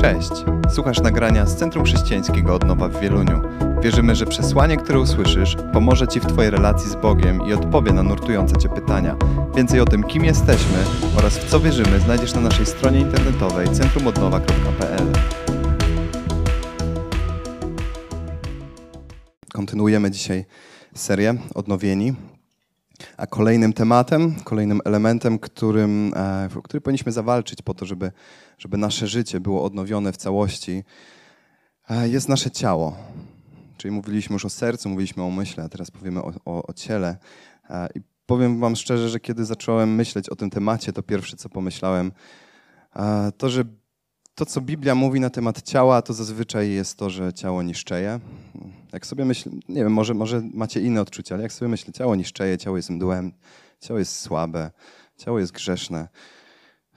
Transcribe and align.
Cześć! 0.00 0.30
Słuchasz 0.74 1.00
nagrania 1.00 1.46
z 1.46 1.56
Centrum 1.56 1.84
Chrześcijańskiego 1.84 2.54
Odnowa 2.54 2.88
w 2.88 3.00
Wieluniu. 3.00 3.40
Wierzymy, 3.82 4.14
że 4.14 4.26
przesłanie, 4.26 4.76
które 4.76 5.00
usłyszysz, 5.00 5.56
pomoże 5.72 6.08
Ci 6.08 6.20
w 6.20 6.26
Twojej 6.26 6.50
relacji 6.50 6.90
z 6.90 6.94
Bogiem 6.94 7.46
i 7.48 7.52
odpowie 7.52 7.92
na 7.92 8.02
nurtujące 8.02 8.56
Cię 8.56 8.68
pytania. 8.68 9.16
Więcej 9.56 9.80
o 9.80 9.84
tym, 9.84 10.04
kim 10.04 10.24
jesteśmy 10.24 10.78
oraz 11.16 11.38
w 11.38 11.50
co 11.50 11.60
wierzymy, 11.60 12.00
znajdziesz 12.00 12.34
na 12.34 12.40
naszej 12.40 12.66
stronie 12.66 13.00
internetowej 13.00 13.68
centrumodnowa.pl. 13.68 15.12
Kontynuujemy 19.52 20.10
dzisiaj 20.10 20.44
serię 20.94 21.34
Odnowieni. 21.54 22.14
A 23.16 23.26
kolejnym 23.26 23.72
tematem, 23.72 24.34
kolejnym 24.44 24.80
elementem, 24.84 25.38
którym, 25.38 26.12
e, 26.16 26.48
który 26.62 26.80
powinniśmy 26.80 27.12
zawalczyć 27.12 27.62
po 27.62 27.74
to, 27.74 27.86
żeby, 27.86 28.12
żeby 28.58 28.76
nasze 28.76 29.06
życie 29.06 29.40
było 29.40 29.64
odnowione 29.64 30.12
w 30.12 30.16
całości, 30.16 30.84
e, 31.90 32.08
jest 32.08 32.28
nasze 32.28 32.50
ciało. 32.50 32.96
Czyli 33.76 33.92
mówiliśmy 33.92 34.34
już 34.34 34.44
o 34.44 34.50
sercu, 34.50 34.88
mówiliśmy 34.88 35.22
o 35.22 35.26
umyśle, 35.26 35.64
a 35.64 35.68
teraz 35.68 35.90
powiemy 35.90 36.22
o, 36.22 36.32
o, 36.44 36.66
o 36.66 36.72
ciele. 36.72 37.16
E, 37.70 37.88
I 37.94 38.00
powiem 38.26 38.60
Wam 38.60 38.76
szczerze, 38.76 39.08
że 39.08 39.20
kiedy 39.20 39.44
zacząłem 39.44 39.94
myśleć 39.94 40.28
o 40.28 40.36
tym 40.36 40.50
temacie, 40.50 40.92
to 40.92 41.02
pierwsze 41.02 41.36
co 41.36 41.48
pomyślałem, 41.48 42.12
to 43.36 43.48
że 43.48 43.64
to, 44.34 44.46
co 44.46 44.60
Biblia 44.60 44.94
mówi 44.94 45.20
na 45.20 45.30
temat 45.30 45.62
ciała, 45.62 46.02
to 46.02 46.14
zazwyczaj 46.14 46.70
jest 46.70 46.98
to, 46.98 47.10
że 47.10 47.32
ciało 47.32 47.62
niszczeje. 47.62 48.20
Jak 48.92 49.06
sobie 49.06 49.24
myślę, 49.24 49.52
nie 49.68 49.82
wiem, 49.82 49.92
może, 49.92 50.14
może 50.14 50.42
macie 50.54 50.80
inne 50.80 51.00
odczucia, 51.00 51.34
ale 51.34 51.42
jak 51.42 51.52
sobie 51.52 51.68
myślę, 51.68 51.92
ciało 51.92 52.16
niszczeje, 52.16 52.58
ciało 52.58 52.76
jest 52.76 52.90
mdłem, 52.90 53.32
ciało 53.80 53.98
jest 53.98 54.20
słabe, 54.20 54.70
ciało 55.16 55.38
jest 55.38 55.52
grzeszne. 55.52 56.08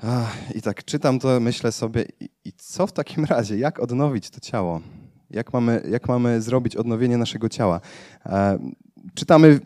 Ach, 0.04 0.56
I 0.56 0.62
tak 0.62 0.86
czytam 0.86 1.20
to, 1.20 1.40
myślę 1.40 1.72
sobie, 1.72 2.06
i, 2.20 2.30
i, 2.46 2.54
co 2.54 2.88
w 2.88 2.92
takim 2.92 3.26
razie, 3.26 3.58
jak 3.58 3.80
odnowić 3.80 4.30
to 4.30 4.40
ciało? 4.40 4.82
Jak 5.30 5.54
mamy, 5.54 5.84
jak 5.90 6.08
mamy 6.08 6.42
zrobić 6.42 6.76
odnowienie 6.76 7.18
naszego 7.18 7.50
ciała? 7.50 7.82
E, 8.26 8.60
czytamy 9.14 9.60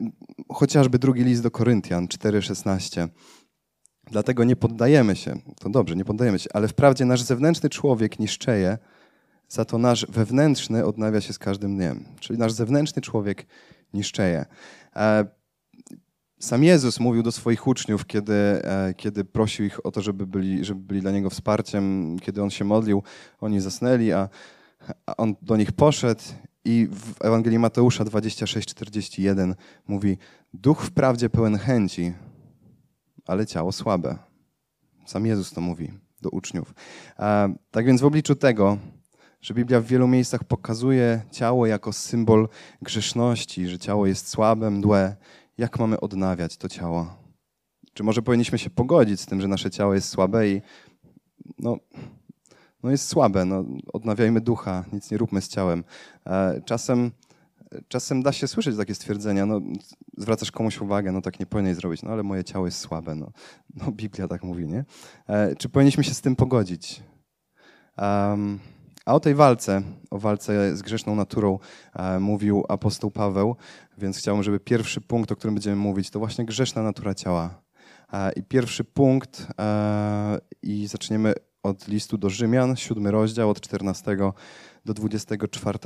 chociażby 0.50 1.00
drugi 1.00 1.24
list 1.24 1.44
do 1.44 1.52
Koryntian 1.52 2.08
4,16. 2.08 3.08
Dlatego 4.12 4.44
nie 4.44 4.56
poddajemy 4.56 5.16
się. 5.16 5.36
To 5.60 5.70
dobrze, 5.70 5.96
nie 5.96 6.06
poddajemy 6.06 6.40
się, 6.40 6.50
ale 6.54 6.68
wprawdzie 6.68 7.06
nasz 7.06 7.22
zewnętrzny 7.22 7.70
człowiek 7.70 8.20
niszczeje, 8.20 8.78
za 9.50 9.66
to 9.66 9.78
nasz 9.78 10.06
wewnętrzny 10.10 10.86
odnawia 10.86 11.22
się 11.22 11.34
z 11.34 11.40
każdym 11.40 11.76
dniem. 11.76 12.06
Czyli 12.20 12.40
nasz 12.40 12.52
zewnętrzny 12.52 13.02
człowiek 13.02 13.46
niszczeje. 13.94 14.46
E, 14.96 15.26
sam 16.40 16.64
Jezus 16.64 17.00
mówił 17.00 17.24
do 17.24 17.32
swoich 17.32 17.68
uczniów, 17.68 18.06
kiedy, 18.06 18.34
e, 18.34 18.94
kiedy 18.98 19.26
prosił 19.26 19.66
ich 19.66 19.86
o 19.86 19.92
to, 19.92 20.02
żeby 20.02 20.28
byli, 20.28 20.66
żeby 20.66 20.82
byli 20.82 21.02
dla 21.02 21.12
Niego 21.12 21.30
wsparciem, 21.30 22.18
kiedy 22.20 22.44
On 22.44 22.50
się 22.50 22.66
modlił, 22.66 23.04
oni 23.40 23.60
zasnęli, 23.60 24.12
a, 24.12 24.30
a 25.06 25.18
On 25.18 25.36
do 25.42 25.58
nich 25.58 25.72
poszedł 25.72 26.22
i 26.66 26.88
w 26.92 27.26
Ewangelii 27.26 27.60
Mateusza 27.60 28.04
26:41 28.06 29.54
mówi: 29.88 30.18
Duch 30.54 30.82
wprawdzie 30.82 31.30
pełen 31.30 31.58
chęci, 31.58 32.14
ale 33.28 33.46
ciało 33.46 33.72
słabe. 33.72 34.18
Sam 35.06 35.26
Jezus 35.26 35.52
to 35.52 35.62
mówi 35.62 35.92
do 36.22 36.30
uczniów. 36.30 36.74
Tak 37.72 37.86
więc 37.86 38.02
w 38.02 38.06
obliczu 38.06 38.36
tego, 38.36 38.78
że 39.46 39.54
Biblia 39.54 39.82
w 39.82 39.86
wielu 39.86 40.08
miejscach 40.08 40.44
pokazuje 40.44 41.22
ciało 41.32 41.66
jako 41.66 41.94
symbol 41.94 42.50
grzeszności, 42.82 43.68
że 43.68 43.80
ciało 43.80 44.08
jest 44.08 44.28
słabe, 44.28 44.72
mdłe, 44.72 45.16
jak 45.58 45.80
mamy 45.80 46.00
odnawiać 46.00 46.58
to 46.58 46.70
ciało? 46.70 47.18
Czy 47.94 48.04
może 48.04 48.22
powinniśmy 48.22 48.58
się 48.58 48.70
pogodzić 48.70 49.22
z 49.22 49.26
tym, 49.26 49.42
że 49.42 49.48
nasze 49.48 49.72
ciało 49.72 49.94
jest 49.94 50.10
słabe 50.10 50.50
i 50.50 50.62
no, 51.60 51.78
no 52.84 52.92
jest 52.92 53.08
słabe, 53.08 53.46
no, 53.46 53.64
odnawiajmy 53.94 54.42
ducha, 54.42 54.86
nic 54.94 55.12
nie 55.12 55.18
róbmy 55.18 55.42
z 55.42 55.48
ciałem. 55.48 55.84
Czasem 56.66 57.12
czasem 57.88 58.24
da 58.24 58.32
się 58.32 58.48
słyszeć 58.48 58.78
takie 58.78 58.96
stwierdzenia, 58.96 59.46
no 59.46 59.62
zwracasz 60.18 60.52
komuś 60.52 60.82
uwagę, 60.82 61.12
no 61.12 61.22
tak 61.22 61.40
nie 61.40 61.46
powinieneś 61.46 61.78
zrobić, 61.78 62.04
no 62.04 62.12
ale 62.12 62.24
moje 62.24 62.44
ciało 62.44 62.66
jest 62.66 62.80
słabe, 62.80 63.16
no, 63.16 63.32
no 63.76 63.92
Biblia 63.92 64.28
tak 64.28 64.44
mówi, 64.44 64.68
nie? 64.68 64.86
E, 65.28 65.56
czy 65.56 65.70
powinniśmy 65.70 66.04
się 66.04 66.14
z 66.14 66.22
tym 66.22 66.36
pogodzić? 66.36 67.04
Um, 67.98 68.60
a 69.06 69.14
o 69.14 69.20
tej 69.20 69.36
walce, 69.36 69.82
o 70.12 70.20
walce 70.20 70.78
z 70.78 70.82
grzeszną 70.82 71.16
naturą 71.16 71.60
e, 71.94 72.20
mówił 72.20 72.64
apostoł 72.70 73.12
Paweł, 73.12 73.56
więc 73.98 74.18
chciałbym, 74.18 74.44
żeby 74.44 74.60
pierwszy 74.60 75.02
punkt, 75.02 75.32
o 75.32 75.36
którym 75.36 75.56
będziemy 75.56 75.76
mówić, 75.76 76.10
to 76.10 76.20
właśnie 76.20 76.46
grzeszna 76.46 76.82
natura 76.84 77.14
ciała. 77.14 77.62
E, 78.14 78.32
I 78.32 78.44
pierwszy 78.44 78.84
punkt, 78.84 79.48
e, 79.60 80.40
i 80.62 80.88
zaczniemy 80.88 81.34
od 81.64 81.88
listu 81.88 82.18
do 82.18 82.30
Rzymian, 82.30 82.76
siódmy 82.76 83.12
rozdział, 83.12 83.50
od 83.50 83.62
14 83.62 84.18
do 84.86 84.94
24 84.94 85.80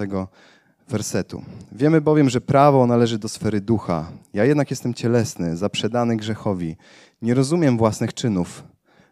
wersetu. 0.90 1.42
Wiemy 1.72 2.02
bowiem, 2.02 2.30
że 2.30 2.42
prawo 2.42 2.88
należy 2.88 3.20
do 3.20 3.30
sfery 3.30 3.62
ducha. 3.62 4.12
Ja 4.34 4.46
jednak 4.46 4.70
jestem 4.70 4.94
cielesny, 4.94 5.58
zaprzedany 5.58 6.18
grzechowi. 6.18 6.76
Nie 7.22 7.34
rozumiem 7.34 7.78
własnych 7.78 8.14
czynów. 8.14 8.64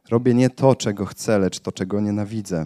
Robię 0.09 0.33
nie 0.33 0.49
to, 0.49 0.75
czego 0.75 1.05
chcę, 1.05 1.39
lecz 1.39 1.59
to, 1.59 1.71
czego 1.71 2.01
nienawidzę. 2.01 2.65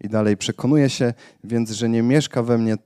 I 0.00 0.08
dalej 0.08 0.36
przekonuję 0.36 0.90
się 0.90 1.14
więc, 1.44 1.70
że 1.70 1.88
nie 1.88 2.02
mieszka 2.02 2.42
we 2.42 2.58
mnie 2.58 2.76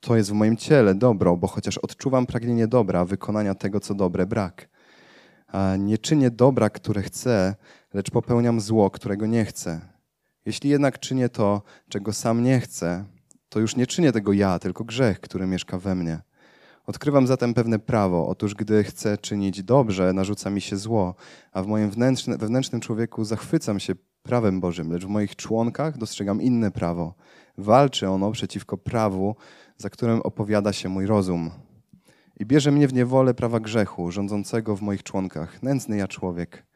to 0.00 0.16
jest 0.16 0.30
w 0.30 0.32
moim 0.32 0.56
ciele 0.56 0.94
dobro, 0.94 1.36
bo 1.36 1.46
chociaż 1.46 1.78
odczuwam 1.78 2.26
pragnienie 2.26 2.66
dobra, 2.66 3.04
wykonania 3.04 3.54
tego, 3.54 3.80
co 3.80 3.94
dobre, 3.94 4.26
brak. 4.26 4.68
A 5.46 5.76
nie 5.78 5.98
czynię 5.98 6.30
dobra, 6.30 6.70
które 6.70 7.02
chcę, 7.02 7.54
lecz 7.94 8.10
popełniam 8.10 8.60
zło, 8.60 8.90
którego 8.90 9.26
nie 9.26 9.44
chcę. 9.44 9.80
Jeśli 10.46 10.70
jednak 10.70 10.98
czynię 10.98 11.28
to, 11.28 11.62
czego 11.88 12.12
sam 12.12 12.42
nie 12.42 12.60
chcę, 12.60 13.04
to 13.48 13.60
już 13.60 13.76
nie 13.76 13.86
czynię 13.86 14.12
tego 14.12 14.32
ja, 14.32 14.58
tylko 14.58 14.84
grzech, 14.84 15.20
który 15.20 15.46
mieszka 15.46 15.78
we 15.78 15.94
mnie. 15.94 16.20
Odkrywam 16.86 17.26
zatem 17.26 17.54
pewne 17.54 17.78
prawo. 17.78 18.28
Otóż, 18.28 18.54
gdy 18.54 18.84
chcę 18.84 19.18
czynić 19.18 19.62
dobrze, 19.62 20.12
narzuca 20.12 20.50
mi 20.50 20.60
się 20.60 20.76
zło, 20.76 21.14
a 21.52 21.62
w 21.62 21.66
moim 21.66 21.90
wewnętrznym 22.38 22.80
człowieku 22.80 23.24
zachwycam 23.24 23.80
się 23.80 23.94
prawem 24.28 24.60
Bożym, 24.60 24.92
lecz 24.92 25.04
w 25.04 25.08
moich 25.08 25.36
członkach 25.36 25.98
dostrzegam 25.98 26.42
inne 26.42 26.70
prawo. 26.70 27.14
Walczy 27.58 28.08
ono 28.08 28.30
przeciwko 28.30 28.76
prawu, 28.76 29.36
za 29.76 29.90
którym 29.90 30.20
opowiada 30.20 30.72
się 30.72 30.88
mój 30.88 31.06
rozum. 31.06 31.50
I 32.40 32.46
bierze 32.46 32.70
mnie 32.70 32.88
w 32.88 32.94
niewolę 32.94 33.34
prawa 33.34 33.60
grzechu, 33.60 34.10
rządzącego 34.10 34.76
w 34.76 34.82
moich 34.82 35.02
członkach. 35.02 35.62
Nędzny 35.62 35.96
ja 35.96 36.08
człowiek. 36.08 36.66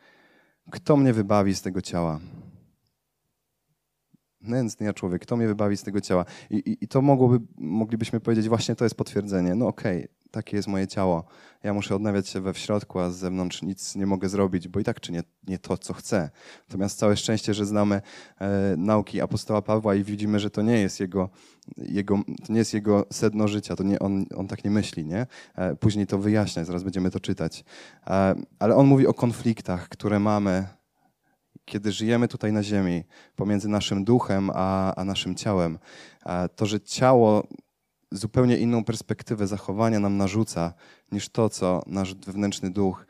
Kto 0.71 0.97
mnie 0.97 1.13
wybawi 1.13 1.55
z 1.55 1.63
tego 1.63 1.81
ciała? 1.81 2.21
Nędzny 4.41 4.87
ja 4.87 4.93
człowiek, 4.93 5.23
kto 5.23 5.37
mnie 5.37 5.47
wybawi 5.47 5.77
z 5.77 5.83
tego 5.83 6.01
ciała? 6.01 6.25
I, 6.51 6.57
i, 6.57 6.85
i 6.85 6.89
to 6.89 7.03
mogłoby, 7.03 7.41
moglibyśmy 7.59 8.21
powiedzieć, 8.21 8.49
właśnie 8.49 8.75
to 8.75 8.85
jest 8.85 8.95
potwierdzenie. 8.95 9.55
No 9.55 9.67
okej, 9.67 10.05
okay, 10.05 10.22
takie 10.33 10.57
jest 10.57 10.69
moje 10.69 10.87
ciało. 10.87 11.25
Ja 11.63 11.75
muszę 11.75 11.95
odnawiać 11.95 12.29
się 12.29 12.41
we 12.41 12.53
w 12.53 12.59
środku, 12.59 12.99
a 13.01 13.11
z 13.11 13.17
zewnątrz 13.17 13.63
nic 13.63 13.97
nie 13.97 14.07
mogę 14.07 14.29
zrobić, 14.29 14.69
bo 14.69 14.81
i 14.81 14.85
tak 14.85 15.01
czynię 15.01 15.23
nie 15.49 15.59
to, 15.59 15.79
co 15.79 15.95
chcę. 15.95 16.31
Natomiast 16.69 16.99
całe 16.99 17.17
szczęście, 17.17 17.55
że 17.55 17.67
znamy 17.67 18.01
e, 18.41 18.75
nauki 18.77 19.21
apostoła 19.21 19.63
Pawła 19.63 19.95
i 19.95 20.05
widzimy, 20.05 20.41
że 20.41 20.51
to 20.51 20.63
nie 20.63 20.81
jest 20.81 21.01
jego, 21.01 21.31
jego, 21.77 22.19
nie 22.49 22.59
jest 22.59 22.75
jego 22.75 23.07
sedno 23.13 23.49
życia, 23.49 23.77
to 23.77 23.83
nie, 23.83 23.99
on, 23.99 24.27
on 24.37 24.49
tak 24.49 24.65
nie 24.65 24.71
myśli. 24.71 25.05
Nie? 25.05 25.27
E, 25.55 25.77
później 25.77 26.07
to 26.07 26.19
wyjaśnia, 26.19 26.65
zaraz 26.65 26.83
będziemy 26.83 27.11
to 27.11 27.21
czytać. 27.21 27.65
E, 28.07 28.35
ale 28.59 28.77
on 28.77 28.87
mówi 28.87 29.07
o 29.07 29.15
konfliktach, 29.15 29.89
które 29.89 30.19
mamy 30.19 30.67
kiedy 31.65 31.93
żyjemy 31.93 32.29
tutaj 32.29 32.53
na 32.53 32.63
ziemi, 32.63 33.05
pomiędzy 33.37 33.69
naszym 33.69 34.05
duchem 34.05 34.51
a, 34.55 34.95
a 34.95 35.05
naszym 35.05 35.35
ciałem, 35.35 35.79
to, 36.57 36.67
że 36.67 36.81
ciało 36.81 37.47
zupełnie 38.13 38.57
inną 38.57 38.85
perspektywę 38.85 39.47
zachowania 39.47 40.01
nam 40.01 40.17
narzuca 40.17 40.73
niż 41.13 41.29
to, 41.29 41.49
co 41.49 41.83
nasz 41.87 42.15
wewnętrzny 42.15 42.71
duch 42.71 43.07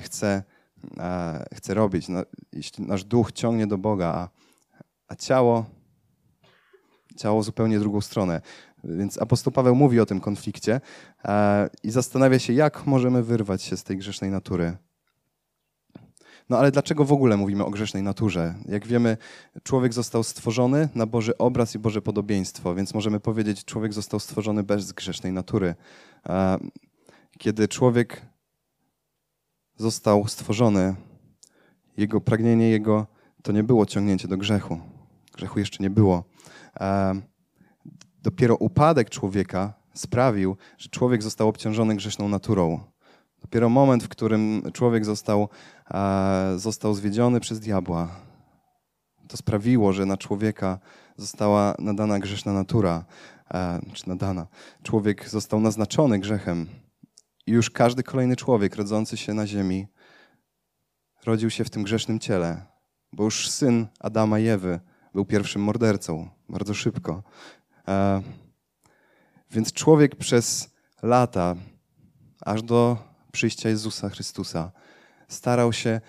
chce, 0.00 0.42
chce 1.54 1.74
robić. 1.74 2.08
No, 2.08 2.22
jeśli 2.52 2.86
nasz 2.86 3.04
duch 3.04 3.32
ciągnie 3.32 3.66
do 3.66 3.78
Boga, 3.78 4.06
a, 4.06 4.28
a 5.08 5.16
ciało, 5.16 5.64
ciało 7.16 7.42
zupełnie 7.42 7.78
drugą 7.78 8.00
stronę. 8.00 8.40
Więc 8.84 9.18
apostoł 9.18 9.52
Paweł 9.52 9.74
mówi 9.74 10.00
o 10.00 10.06
tym 10.06 10.20
konflikcie 10.20 10.80
i 11.82 11.90
zastanawia 11.90 12.38
się, 12.38 12.52
jak 12.52 12.86
możemy 12.86 13.22
wyrwać 13.22 13.62
się 13.62 13.76
z 13.76 13.84
tej 13.84 13.96
grzesznej 13.96 14.30
natury. 14.30 14.76
No 16.48 16.58
ale 16.58 16.70
dlaczego 16.70 17.04
w 17.04 17.12
ogóle 17.12 17.36
mówimy 17.36 17.64
o 17.64 17.70
grzesznej 17.70 18.02
naturze? 18.02 18.54
Jak 18.68 18.86
wiemy, 18.86 19.16
człowiek 19.62 19.92
został 19.92 20.22
stworzony 20.22 20.88
na 20.94 21.06
Boży 21.06 21.38
obraz 21.38 21.74
i 21.74 21.78
Boże 21.78 22.02
podobieństwo, 22.02 22.74
więc 22.74 22.94
możemy 22.94 23.20
powiedzieć, 23.20 23.64
człowiek 23.64 23.92
został 23.92 24.20
stworzony 24.20 24.62
bez 24.62 24.92
grzesznej 24.92 25.32
natury. 25.32 25.74
Kiedy 27.38 27.68
człowiek 27.68 28.22
został 29.76 30.28
stworzony, 30.28 30.94
jego 31.96 32.20
pragnienie 32.20 32.70
jego 32.70 33.06
to 33.42 33.52
nie 33.52 33.62
było 33.64 33.86
ciągnięcie 33.86 34.28
do 34.28 34.36
grzechu. 34.36 34.80
Grzechu 35.36 35.58
jeszcze 35.58 35.82
nie 35.82 35.90
było. 35.90 36.24
Dopiero 38.22 38.56
upadek 38.56 39.10
człowieka 39.10 39.74
sprawił, 39.94 40.56
że 40.78 40.88
człowiek 40.88 41.22
został 41.22 41.48
obciążony 41.48 41.96
grzeszną 41.96 42.28
naturą. 42.28 42.80
Dopiero 43.40 43.68
moment, 43.68 44.04
w 44.04 44.08
którym 44.08 44.62
człowiek 44.72 45.04
został, 45.04 45.48
został 46.56 46.94
zwiedziony 46.94 47.40
przez 47.40 47.60
diabła, 47.60 48.08
To 49.28 49.36
sprawiło, 49.36 49.92
że 49.92 50.06
na 50.06 50.16
człowieka 50.16 50.78
została 51.16 51.74
nadana 51.78 52.18
grzeszna 52.18 52.52
natura, 52.52 53.04
czy 53.92 54.08
nadana. 54.08 54.46
Człowiek 54.82 55.28
został 55.28 55.60
naznaczony 55.60 56.18
grzechem. 56.18 56.66
I 57.46 57.52
już 57.52 57.70
każdy 57.70 58.02
kolejny 58.02 58.36
człowiek 58.36 58.76
rodzący 58.76 59.16
się 59.16 59.34
na 59.34 59.46
ziemi 59.46 59.86
rodził 61.26 61.50
się 61.50 61.64
w 61.64 61.70
tym 61.70 61.82
grzesznym 61.82 62.18
ciele, 62.18 62.66
bo 63.12 63.24
już 63.24 63.50
syn 63.50 63.86
Adama 64.00 64.38
i 64.38 64.46
Ewy 64.46 64.80
był 65.14 65.24
pierwszym 65.24 65.62
mordercą, 65.62 66.28
bardzo 66.48 66.74
szybko. 66.74 67.22
Więc 69.50 69.72
człowiek 69.72 70.16
przez 70.16 70.70
lata, 71.02 71.56
aż 72.40 72.62
do 72.62 72.96
przyjścia 73.32 73.68
Jezusa 73.68 74.08
Chrystusa, 74.08 74.72
starał 75.34 75.72
się 75.72 76.00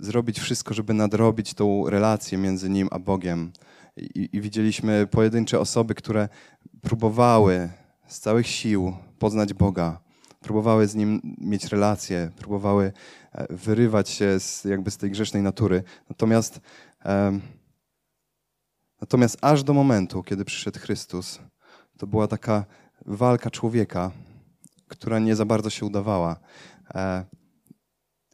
zrobić 0.00 0.40
wszystko, 0.40 0.74
żeby 0.74 0.94
nadrobić 0.94 1.54
tą 1.54 1.90
relację 1.90 2.38
między 2.38 2.70
nim 2.70 2.88
a 2.90 2.98
Bogiem. 2.98 3.52
I, 3.96 4.28
I, 4.32 4.40
widzieliśmy 4.40 5.06
pojedyncze 5.06 5.60
osoby, 5.60 5.94
które 5.94 6.28
próbowały 6.82 7.70
z 8.08 8.18
całych 8.18 8.46
sił 8.46 8.96
poznać 9.18 9.54
Boga, 9.54 10.00
próbowały 10.40 10.86
z 10.86 10.94
nim 10.94 11.20
mieć 11.38 11.64
relacje, 11.64 12.30
próbowały 12.36 12.92
e, 13.32 13.56
wyrywać 13.56 14.08
się 14.08 14.40
z, 14.40 14.64
jakby 14.64 14.90
z 14.90 14.96
tej 14.96 15.10
grzesznej 15.10 15.42
natury. 15.42 15.82
Natomiast, 16.08 16.60
um, 17.04 17.40
natomiast 19.00 19.38
aż 19.40 19.62
do 19.62 19.74
momentu, 19.74 20.22
kiedy 20.22 20.44
przyszedł 20.44 20.78
Chrystus, 20.78 21.40
to 21.98 22.06
była 22.06 22.26
taka 22.28 22.64
walka 23.06 23.50
człowieka, 23.50 24.10
która 24.88 25.18
nie 25.18 25.36
za 25.36 25.44
bardzo 25.44 25.70
się 25.70 25.86
udawała. 25.86 26.36
E, 26.94 27.24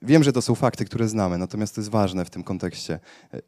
wiem, 0.04 0.24
że 0.24 0.32
to 0.32 0.42
są 0.42 0.54
fakty, 0.54 0.84
które 0.84 1.08
znamy, 1.08 1.38
natomiast 1.38 1.74
to 1.74 1.80
jest 1.80 1.90
ważne 1.90 2.24
w 2.24 2.30
tym 2.30 2.44
kontekście. 2.44 3.00
E, 3.34 3.40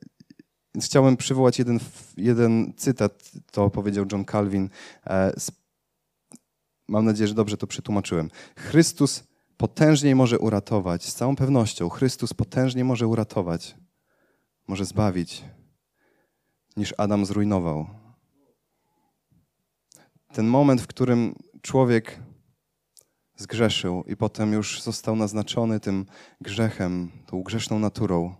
chciałem 0.80 1.16
przywołać 1.16 1.58
jeden, 1.58 1.80
jeden 2.16 2.72
cytat, 2.76 3.30
to 3.50 3.70
powiedział 3.70 4.04
John 4.12 4.24
Calvin. 4.24 4.68
E, 5.06 5.32
mam 6.88 7.04
nadzieję, 7.04 7.28
że 7.28 7.34
dobrze 7.34 7.56
to 7.56 7.66
przetłumaczyłem. 7.66 8.30
Chrystus 8.56 9.24
potężniej 9.56 10.14
może 10.14 10.38
uratować, 10.38 11.04
z 11.04 11.14
całą 11.14 11.36
pewnością, 11.36 11.88
Chrystus 11.88 12.34
potężniej 12.34 12.84
może 12.84 13.06
uratować, 13.06 13.76
może 14.68 14.84
zbawić, 14.84 15.44
niż 16.76 16.94
Adam 16.98 17.26
zrujnował. 17.26 17.86
Ten 20.32 20.46
moment, 20.46 20.80
w 20.80 20.86
którym 20.86 21.34
człowiek 21.62 22.20
zgrzeszył 23.36 24.04
i 24.06 24.16
potem 24.16 24.52
już 24.52 24.82
został 24.82 25.16
naznaczony 25.16 25.80
tym 25.80 26.06
grzechem, 26.40 27.10
tą 27.26 27.42
grzeszną 27.42 27.78
naturą, 27.78 28.34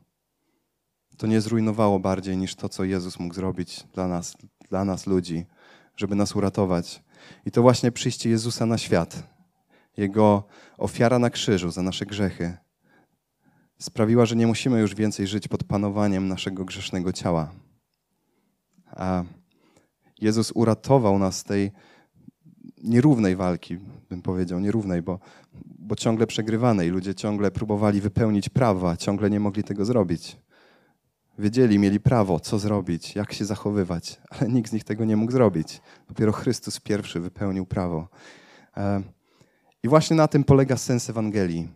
to 1.17 1.27
nie 1.27 1.41
zrujnowało 1.41 1.99
bardziej 1.99 2.37
niż 2.37 2.55
to, 2.55 2.69
co 2.69 2.85
Jezus 2.85 3.19
mógł 3.19 3.35
zrobić 3.35 3.85
dla 3.95 4.09
nas, 4.09 4.37
dla 4.69 4.85
nas 4.85 5.07
ludzi, 5.07 5.47
żeby 5.97 6.15
nas 6.15 6.37
uratować. 6.37 7.03
I 7.47 7.51
to 7.51 7.63
właśnie 7.63 7.93
przyjście 7.93 8.31
Jezusa 8.31 8.67
na 8.67 8.79
świat, 8.79 9.23
Jego 9.97 10.45
ofiara 10.79 11.19
na 11.19 11.31
krzyżu 11.31 11.71
za 11.71 11.83
nasze 11.83 12.07
grzechy, 12.07 12.57
sprawiła, 13.79 14.27
że 14.27 14.37
nie 14.37 14.47
musimy 14.47 14.81
już 14.81 14.95
więcej 14.95 15.27
żyć 15.27 15.49
pod 15.49 15.65
panowaniem 15.65 16.29
naszego 16.29 16.65
grzesznego 16.65 17.13
ciała. 17.13 17.53
A 18.87 19.25
Jezus 20.21 20.53
uratował 20.55 21.19
nas 21.19 21.39
z 21.39 21.45
tej 21.45 21.73
nierównej 22.85 23.37
walki, 23.37 23.79
bym 24.11 24.23
powiedział, 24.23 24.61
nierównej, 24.61 25.03
bo, 25.03 25.19
bo 25.79 25.97
ciągle 25.97 26.27
przegrywanej. 26.27 26.91
Ludzie 26.91 27.15
ciągle 27.15 27.51
próbowali 27.51 28.01
wypełnić 28.01 28.49
prawa, 28.49 28.97
ciągle 28.97 29.31
nie 29.31 29.41
mogli 29.41 29.65
tego 29.65 29.85
zrobić. 29.85 30.37
Wiedzieli, 31.39 31.79
mieli 31.79 32.01
prawo, 32.01 32.41
co 32.41 32.59
zrobić, 32.59 33.15
jak 33.15 33.33
się 33.33 33.45
zachowywać, 33.45 34.21
ale 34.29 34.51
nikt 34.53 34.71
z 34.71 34.73
nich 34.73 34.85
tego 34.85 35.05
nie 35.05 35.17
mógł 35.17 35.33
zrobić. 35.33 35.81
Dopiero 36.09 36.33
Chrystus 36.33 36.81
pierwszy 36.81 37.21
wypełnił 37.21 37.67
prawo. 37.67 38.09
E, 38.77 39.03
I 39.83 39.89
właśnie 39.89 40.17
na 40.17 40.29
tym 40.29 40.45
polega 40.45 40.77
sens 40.77 41.11
Ewangelii, 41.11 41.69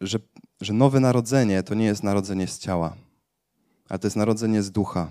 że, 0.00 0.18
że 0.60 0.72
nowe 0.72 1.00
narodzenie 1.00 1.62
to 1.62 1.74
nie 1.74 1.84
jest 1.84 2.02
narodzenie 2.02 2.46
z 2.46 2.58
ciała, 2.58 2.96
ale 3.88 3.98
to 3.98 4.06
jest 4.06 4.16
narodzenie 4.16 4.62
z 4.62 4.70
ducha. 4.70 5.08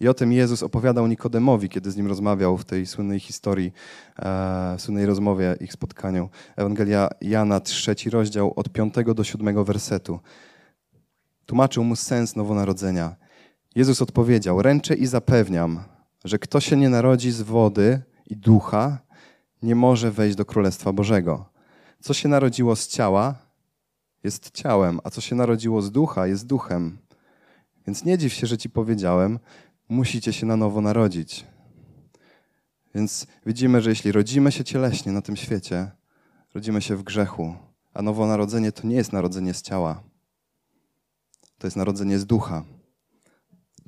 I 0.00 0.08
o 0.08 0.14
tym 0.14 0.32
Jezus 0.32 0.62
opowiadał 0.62 1.06
Nikodemowi, 1.06 1.68
kiedy 1.68 1.90
z 1.90 1.96
nim 1.96 2.06
rozmawiał 2.06 2.56
w 2.56 2.64
tej 2.64 2.86
słynnej 2.86 3.20
historii, 3.20 3.72
e, 4.18 4.76
w 4.78 4.82
słynnej 4.82 5.06
rozmowie, 5.06 5.56
ich 5.60 5.72
spotkaniu. 5.72 6.28
Ewangelia 6.56 7.08
Jana, 7.20 7.60
trzeci 7.60 8.10
rozdział, 8.10 8.52
od 8.56 8.68
piątego 8.68 9.14
do 9.14 9.24
siódmego 9.24 9.64
wersetu. 9.64 10.20
Tłumaczył 11.46 11.84
mu 11.84 11.96
sens 11.96 12.36
nowonarodzenia. 12.36 13.16
Jezus 13.74 14.02
odpowiedział: 14.02 14.62
Ręczę 14.62 14.94
i 14.94 15.06
zapewniam, 15.06 15.80
że 16.24 16.38
kto 16.38 16.60
się 16.60 16.76
nie 16.76 16.88
narodzi 16.88 17.32
z 17.32 17.42
wody 17.42 18.02
i 18.26 18.36
ducha, 18.36 18.98
nie 19.62 19.74
może 19.74 20.10
wejść 20.10 20.36
do 20.36 20.44
Królestwa 20.44 20.92
Bożego. 20.92 21.44
Co 22.00 22.14
się 22.14 22.28
narodziło 22.28 22.76
z 22.76 22.88
ciała, 22.88 23.34
jest 24.24 24.50
ciałem, 24.50 25.00
a 25.04 25.10
co 25.10 25.20
się 25.20 25.36
narodziło 25.36 25.82
z 25.82 25.90
ducha, 25.90 26.26
jest 26.26 26.46
duchem. 26.46 26.98
Więc 27.86 28.04
nie 28.04 28.18
dziw 28.18 28.32
się, 28.32 28.46
że 28.46 28.58
ci 28.58 28.70
powiedziałem, 28.70 29.38
musicie 29.88 30.32
się 30.32 30.46
na 30.46 30.56
nowo 30.56 30.80
narodzić. 30.80 31.46
Więc 32.94 33.26
widzimy, 33.46 33.82
że 33.82 33.90
jeśli 33.90 34.12
rodzimy 34.12 34.52
się 34.52 34.64
cieleśnie 34.64 35.12
na 35.12 35.22
tym 35.22 35.36
świecie, 35.36 35.90
rodzimy 36.54 36.82
się 36.82 36.96
w 36.96 37.02
grzechu, 37.02 37.54
a 37.94 38.02
nowonarodzenie 38.02 38.72
to 38.72 38.86
nie 38.86 38.96
jest 38.96 39.12
narodzenie 39.12 39.54
z 39.54 39.62
ciała. 39.62 40.02
To 41.58 41.66
jest 41.66 41.76
narodzenie 41.76 42.18
z 42.18 42.26
ducha. 42.26 42.64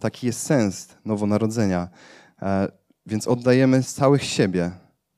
Taki 0.01 0.27
jest 0.27 0.41
sens 0.41 0.89
nowonarodzenia. 1.05 1.89
E, 2.43 2.69
więc 3.07 3.29
oddajemy 3.29 3.83
całych 3.83 4.25
siebie, 4.25 4.71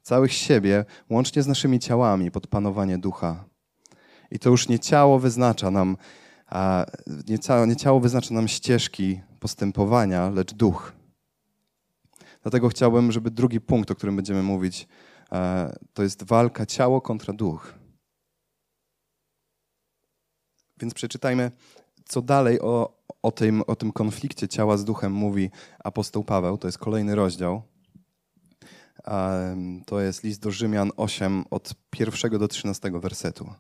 całych 0.02 0.32
siebie, 0.32 0.84
łącznie 1.10 1.42
z 1.42 1.46
naszymi 1.46 1.78
ciałami, 1.78 2.30
pod 2.30 2.46
panowanie 2.46 2.98
ducha. 2.98 3.44
I 4.30 4.38
to 4.38 4.50
już 4.50 4.68
nie 4.68 4.78
ciało 4.78 5.18
wyznacza 5.18 5.70
nam, 5.70 5.96
nie 7.28 7.38
ciało, 7.38 7.66
nie 7.66 7.76
ciało 7.76 8.00
wyznacza 8.00 8.34
nam 8.34 8.48
ścieżki 8.48 9.20
postępowania, 9.40 10.30
lecz 10.30 10.54
duch. 10.54 10.92
Dlatego 12.42 12.68
chciałbym, 12.68 13.12
żeby 13.12 13.30
drugi 13.30 13.60
punkt, 13.60 13.90
o 13.90 13.94
którym 13.94 14.16
będziemy 14.16 14.42
mówić, 14.42 14.88
e, 15.32 15.72
to 15.94 16.02
jest 16.02 16.22
walka 16.22 16.66
ciało 16.66 17.00
kontra 17.00 17.34
duch. 17.34 17.74
Więc 20.80 20.94
przeczytajmy 20.94 21.50
co 22.10 22.22
dalej 22.22 22.60
o, 22.60 22.96
o, 23.22 23.32
tym, 23.32 23.62
o 23.66 23.76
tym 23.76 23.92
konflikcie 23.92 24.48
ciała 24.48 24.76
z 24.76 24.84
duchem 24.84 25.12
mówi 25.12 25.50
apostoł 25.84 26.24
Paweł. 26.24 26.58
To 26.58 26.68
jest 26.68 26.78
kolejny 26.78 27.14
rozdział. 27.14 27.62
To 29.86 30.00
jest 30.00 30.24
list 30.24 30.42
do 30.42 30.50
Rzymian 30.50 30.90
8 30.96 31.44
od 31.50 31.74
pierwszego 31.90 32.38
do 32.38 32.48
13 32.48 32.90
wersetu. 32.94 33.54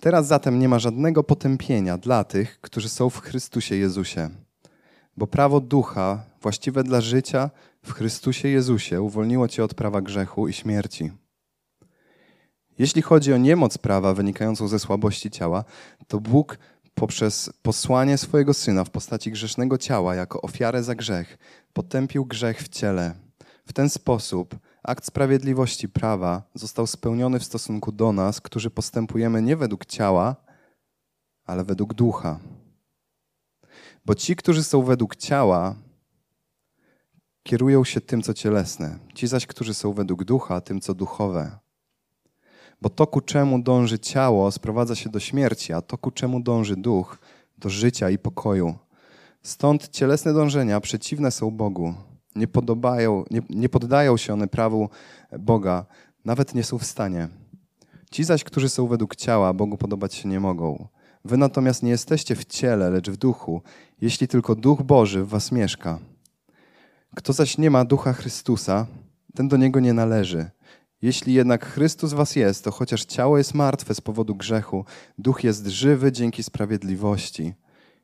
Teraz 0.00 0.26
zatem 0.26 0.58
nie 0.58 0.68
ma 0.68 0.78
żadnego 0.78 1.24
potępienia 1.24 1.98
dla 1.98 2.24
tych, 2.24 2.60
którzy 2.60 2.88
są 2.88 3.10
w 3.10 3.20
Chrystusie 3.20 3.76
Jezusie. 3.76 4.30
Bo 5.16 5.26
prawo 5.26 5.60
ducha, 5.60 6.24
właściwe 6.42 6.84
dla 6.84 7.00
życia 7.00 7.50
w 7.82 7.92
Chrystusie 7.92 8.48
Jezusie, 8.48 9.02
uwolniło 9.02 9.48
cię 9.48 9.64
od 9.64 9.74
prawa 9.74 10.00
grzechu 10.00 10.48
i 10.48 10.52
śmierci. 10.52 11.12
Jeśli 12.78 13.02
chodzi 13.02 13.32
o 13.32 13.36
niemoc 13.38 13.78
prawa 13.78 14.14
wynikającą 14.14 14.68
ze 14.68 14.78
słabości 14.78 15.30
ciała, 15.30 15.64
to 16.08 16.20
Bóg 16.20 16.58
poprzez 16.94 17.50
posłanie 17.62 18.18
swojego 18.18 18.54
Syna 18.54 18.84
w 18.84 18.90
postaci 18.90 19.30
grzesznego 19.32 19.78
ciała 19.78 20.14
jako 20.14 20.40
ofiarę 20.40 20.82
za 20.82 20.94
grzech, 20.94 21.38
potępił 21.72 22.24
grzech 22.24 22.62
w 22.62 22.68
ciele. 22.68 23.14
W 23.66 23.72
ten 23.72 23.90
sposób 23.90 24.56
akt 24.82 25.06
sprawiedliwości 25.06 25.88
prawa 25.88 26.42
został 26.54 26.86
spełniony 26.86 27.38
w 27.38 27.44
stosunku 27.44 27.92
do 27.92 28.12
nas, 28.12 28.40
którzy 28.40 28.70
postępujemy 28.70 29.42
nie 29.42 29.56
według 29.56 29.86
ciała, 29.86 30.36
ale 31.44 31.64
według 31.64 31.94
ducha. 31.94 32.38
Bo 34.06 34.14
ci, 34.14 34.36
którzy 34.36 34.64
są 34.64 34.82
według 34.82 35.16
ciała, 35.16 35.74
kierują 37.42 37.84
się 37.84 38.00
tym, 38.00 38.22
co 38.22 38.34
cielesne, 38.34 38.98
ci 39.14 39.26
zaś, 39.26 39.46
którzy 39.46 39.74
są 39.74 39.92
według 39.92 40.24
ducha, 40.24 40.60
tym, 40.60 40.80
co 40.80 40.94
duchowe. 40.94 41.58
Bo 42.82 42.90
to, 42.90 43.06
ku 43.06 43.20
czemu 43.20 43.62
dąży 43.62 43.98
ciało, 43.98 44.50
sprowadza 44.50 44.94
się 44.94 45.10
do 45.10 45.20
śmierci, 45.20 45.72
a 45.72 45.82
to, 45.82 45.98
ku 45.98 46.10
czemu 46.10 46.40
dąży 46.40 46.76
duch, 46.76 47.18
do 47.58 47.70
życia 47.70 48.10
i 48.10 48.18
pokoju. 48.18 48.74
Stąd 49.42 49.88
cielesne 49.88 50.32
dążenia 50.32 50.80
przeciwne 50.80 51.30
są 51.30 51.50
Bogu. 51.50 51.94
Nie, 52.36 52.48
podobają, 52.48 53.24
nie, 53.30 53.42
nie 53.50 53.68
poddają 53.68 54.16
się 54.16 54.32
one 54.32 54.48
prawu 54.48 54.88
Boga, 55.38 55.86
nawet 56.24 56.54
nie 56.54 56.64
są 56.64 56.78
w 56.78 56.84
stanie. 56.84 57.28
Ci 58.10 58.24
zaś, 58.24 58.44
którzy 58.44 58.68
są 58.68 58.86
według 58.86 59.16
ciała, 59.16 59.52
Bogu 59.52 59.76
podobać 59.76 60.14
się 60.14 60.28
nie 60.28 60.40
mogą. 60.40 60.88
Wy 61.26 61.36
natomiast 61.36 61.82
nie 61.82 61.90
jesteście 61.90 62.36
w 62.36 62.44
ciele, 62.44 62.90
lecz 62.90 63.10
w 63.10 63.16
duchu, 63.16 63.62
jeśli 64.00 64.28
tylko 64.28 64.54
duch 64.54 64.82
Boży 64.82 65.24
w 65.24 65.28
was 65.28 65.52
mieszka. 65.52 65.98
Kto 67.16 67.32
zaś 67.32 67.58
nie 67.58 67.70
ma 67.70 67.84
ducha 67.84 68.12
Chrystusa, 68.12 68.86
ten 69.34 69.48
do 69.48 69.56
niego 69.56 69.80
nie 69.80 69.92
należy. 69.92 70.50
Jeśli 71.02 71.34
jednak 71.34 71.66
Chrystus 71.66 72.12
was 72.12 72.36
jest, 72.36 72.64
to 72.64 72.70
chociaż 72.70 73.04
ciało 73.04 73.38
jest 73.38 73.54
martwe 73.54 73.94
z 73.94 74.00
powodu 74.00 74.34
grzechu, 74.34 74.84
duch 75.18 75.44
jest 75.44 75.66
żywy 75.66 76.12
dzięki 76.12 76.42
sprawiedliwości. 76.42 77.54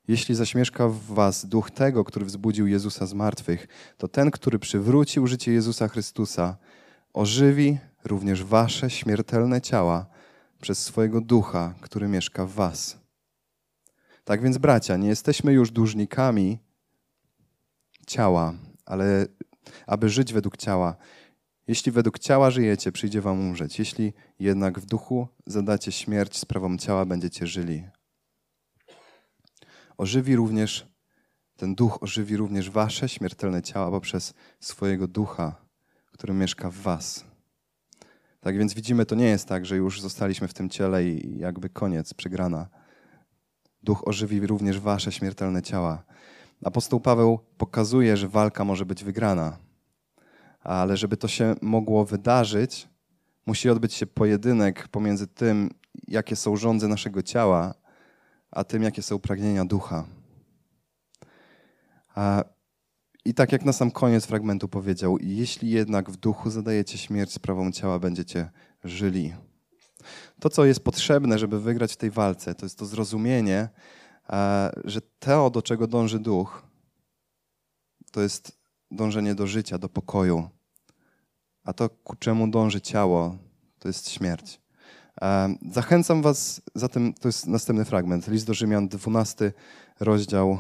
Jeśli 0.09 0.35
zaśmieszka 0.35 0.89
w 0.89 0.99
was 0.99 1.47
duch 1.47 1.71
tego, 1.71 2.05
który 2.05 2.25
wzbudził 2.25 2.67
Jezusa 2.67 3.07
z 3.07 3.15
martwych, 3.15 3.69
to 3.97 4.09
ten, 4.09 4.31
który 4.31 4.59
przywrócił 4.59 5.27
życie 5.27 5.53
Jezusa 5.53 5.89
Chrystusa, 5.89 6.57
ożywi 7.13 7.79
również 8.05 8.45
wasze 8.45 8.91
śmiertelne 8.91 9.61
ciała 9.61 10.07
przez 10.61 10.79
swojego 10.79 11.21
ducha, 11.21 11.75
który 11.81 12.09
mieszka 12.09 12.47
w 12.47 12.53
was. 12.53 13.02
Tak 14.25 14.43
więc, 14.43 14.59
bracia, 14.59 14.97
nie 14.97 15.09
jesteśmy 15.09 15.53
już 15.53 15.71
dłużnikami 15.71 16.59
ciała, 18.07 18.55
ale 18.87 19.27
aby 19.87 20.09
żyć 20.09 20.33
według 20.33 20.57
ciała. 20.57 20.97
Jeśli 21.67 21.93
według 21.93 22.19
ciała 22.19 22.51
żyjecie, 22.51 22.93
przyjdzie 22.93 23.21
wam 23.21 23.41
umrzeć. 23.41 23.79
Jeśli 23.79 24.13
jednak 24.39 24.79
w 24.79 24.87
duchu 24.87 25.29
zadacie 25.47 25.93
śmierć 25.93 26.39
sprawą 26.39 26.79
ciała, 26.79 27.05
będziecie 27.05 27.47
żyli. 27.47 27.85
Ożywi 29.99 30.37
również, 30.37 30.87
ten 31.57 31.75
duch 31.75 32.03
ożywi 32.03 32.37
również 32.37 32.71
wasze 32.71 33.09
śmiertelne 33.09 33.63
ciała 33.63 33.91
poprzez 33.91 34.35
swojego 34.61 35.09
ducha, 35.09 35.55
który 36.13 36.35
mieszka 36.35 36.71
w 36.71 36.75
was. 36.75 37.25
Tak 38.41 38.59
więc 38.59 38.75
widzimy, 38.75 39.07
to 39.07 39.15
nie 39.15 39.29
jest 39.29 39.49
tak, 39.49 39.67
że 39.67 39.77
już 39.77 40.01
zostaliśmy 40.01 40.49
w 40.49 40.55
tym 40.55 40.71
ciele 40.71 41.05
i 41.05 41.39
jakby 41.39 41.69
koniec, 41.69 42.15
przegrana. 42.15 42.69
Duch 43.83 44.09
ożywi 44.09 44.47
również 44.47 44.81
wasze 44.81 45.13
śmiertelne 45.13 45.63
ciała. 45.63 46.05
Apostoł 46.65 47.01
Paweł 47.01 47.39
pokazuje, 47.59 48.17
że 48.17 48.29
walka 48.29 48.65
może 48.65 48.87
być 48.87 49.05
wygrana, 49.05 49.59
ale 50.61 50.97
żeby 50.97 51.17
to 51.17 51.29
się 51.29 51.55
mogło 51.63 52.05
wydarzyć, 52.05 52.89
musi 53.47 53.71
odbyć 53.71 53.95
się 53.95 54.07
pojedynek 54.07 54.89
pomiędzy 54.89 55.27
tym, 55.27 55.71
jakie 56.09 56.37
są 56.37 56.57
rządze 56.57 56.89
naszego 56.89 57.23
ciała, 57.23 57.75
a 58.51 58.65
tym, 58.65 58.83
jakie 58.83 59.03
są 59.03 59.19
pragnienia 59.19 59.65
ducha. 59.65 60.05
I 63.25 63.35
tak 63.35 63.53
jak 63.53 63.65
na 63.65 63.73
sam 63.73 63.91
koniec 63.91 64.27
fragmentu 64.27 64.69
powiedział, 64.69 65.19
jeśli 65.21 65.71
jednak 65.71 66.11
w 66.11 66.17
duchu 66.17 66.51
zadajecie 66.51 66.99
śmierć 66.99 67.33
sprawą 67.33 67.73
ciała, 67.73 67.99
będziecie 67.99 68.51
żyli. 68.85 69.35
To, 70.41 70.51
co 70.51 70.65
jest 70.65 70.85
potrzebne, 70.85 71.39
żeby 71.39 71.61
wygrać 71.61 71.93
w 71.93 71.97
tej 71.97 72.11
walce, 72.11 72.55
to 72.55 72.67
jest 72.67 72.79
to 72.79 72.87
zrozumienie, 72.87 73.69
że 74.85 75.01
to, 75.19 75.51
do 75.51 75.63
czego 75.63 75.87
dąży 75.87 76.19
duch, 76.19 76.63
to 78.13 78.21
jest 78.21 78.59
dążenie 78.91 79.35
do 79.35 79.47
życia, 79.47 79.79
do 79.79 79.89
pokoju. 79.89 80.49
A 81.65 81.73
to, 81.73 81.89
ku 81.89 82.17
czemu 82.17 82.49
dąży 82.49 82.81
ciało, 82.81 83.37
to 83.79 83.89
jest 83.89 84.11
śmierć. 84.11 84.61
Zachęcam 85.71 86.23
Was, 86.23 86.63
zatem 86.75 87.15
to 87.15 87.29
jest 87.29 87.47
następny 87.47 87.85
fragment, 87.85 88.29
list 88.29 88.47
do 88.47 88.55
Rzymian, 88.55 88.89
12 88.89 89.53
rozdział 90.01 90.59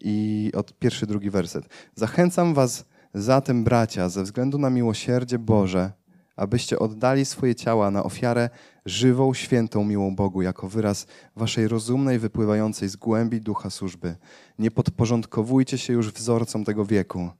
i 0.00 0.50
od 0.54 0.78
pierwszy, 0.78 1.06
drugi 1.06 1.30
werset. 1.30 1.68
Zachęcam 1.94 2.54
Was 2.54 2.84
zatem, 3.14 3.64
bracia, 3.64 4.08
ze 4.08 4.22
względu 4.22 4.58
na 4.58 4.70
miłosierdzie 4.70 5.38
Boże, 5.38 5.92
abyście 6.36 6.78
oddali 6.78 7.24
swoje 7.24 7.54
ciała 7.54 7.90
na 7.90 8.04
ofiarę 8.04 8.50
żywą, 8.86 9.34
świętą, 9.34 9.84
miłą 9.84 10.16
Bogu, 10.16 10.42
jako 10.42 10.68
wyraz 10.68 11.06
waszej 11.36 11.68
rozumnej, 11.68 12.18
wypływającej 12.18 12.88
z 12.88 12.96
głębi 12.96 13.40
ducha 13.40 13.70
służby. 13.70 14.16
Nie 14.58 14.70
podporządkowujcie 14.70 15.78
się 15.78 15.92
już 15.92 16.12
wzorcom 16.12 16.64
tego 16.64 16.84
wieku. 16.84 17.30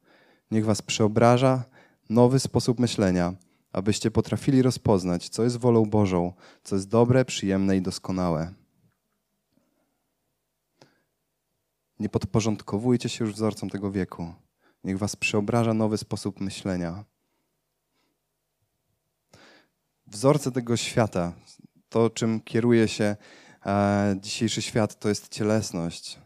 Niech 0.50 0.64
was 0.64 0.82
przeobraża 0.82 1.64
nowy 2.10 2.40
sposób 2.40 2.80
myślenia, 2.80 3.34
abyście 3.72 4.10
potrafili 4.10 4.62
rozpoznać, 4.62 5.28
co 5.28 5.44
jest 5.44 5.56
wolą 5.56 5.84
Bożą, 5.84 6.32
co 6.64 6.76
jest 6.76 6.88
dobre, 6.88 7.24
przyjemne 7.24 7.76
i 7.76 7.82
doskonałe. 7.82 8.54
Nie 12.00 12.08
podporządkowujcie 12.08 13.08
się 13.08 13.24
już 13.24 13.34
wzorcom 13.34 13.70
tego 13.70 13.90
wieku. 13.90 14.34
Niech 14.84 14.98
was 14.98 15.16
przeobraża 15.16 15.74
nowy 15.74 15.98
sposób 15.98 16.40
myślenia. 16.40 17.04
Wzorce 20.14 20.52
tego 20.52 20.76
świata, 20.76 21.32
to 21.88 22.10
czym 22.10 22.40
kieruje 22.40 22.88
się 22.88 23.16
e, 23.66 24.16
dzisiejszy 24.20 24.62
świat, 24.62 24.98
to 24.98 25.08
jest 25.08 25.28
cielesność. 25.28 26.18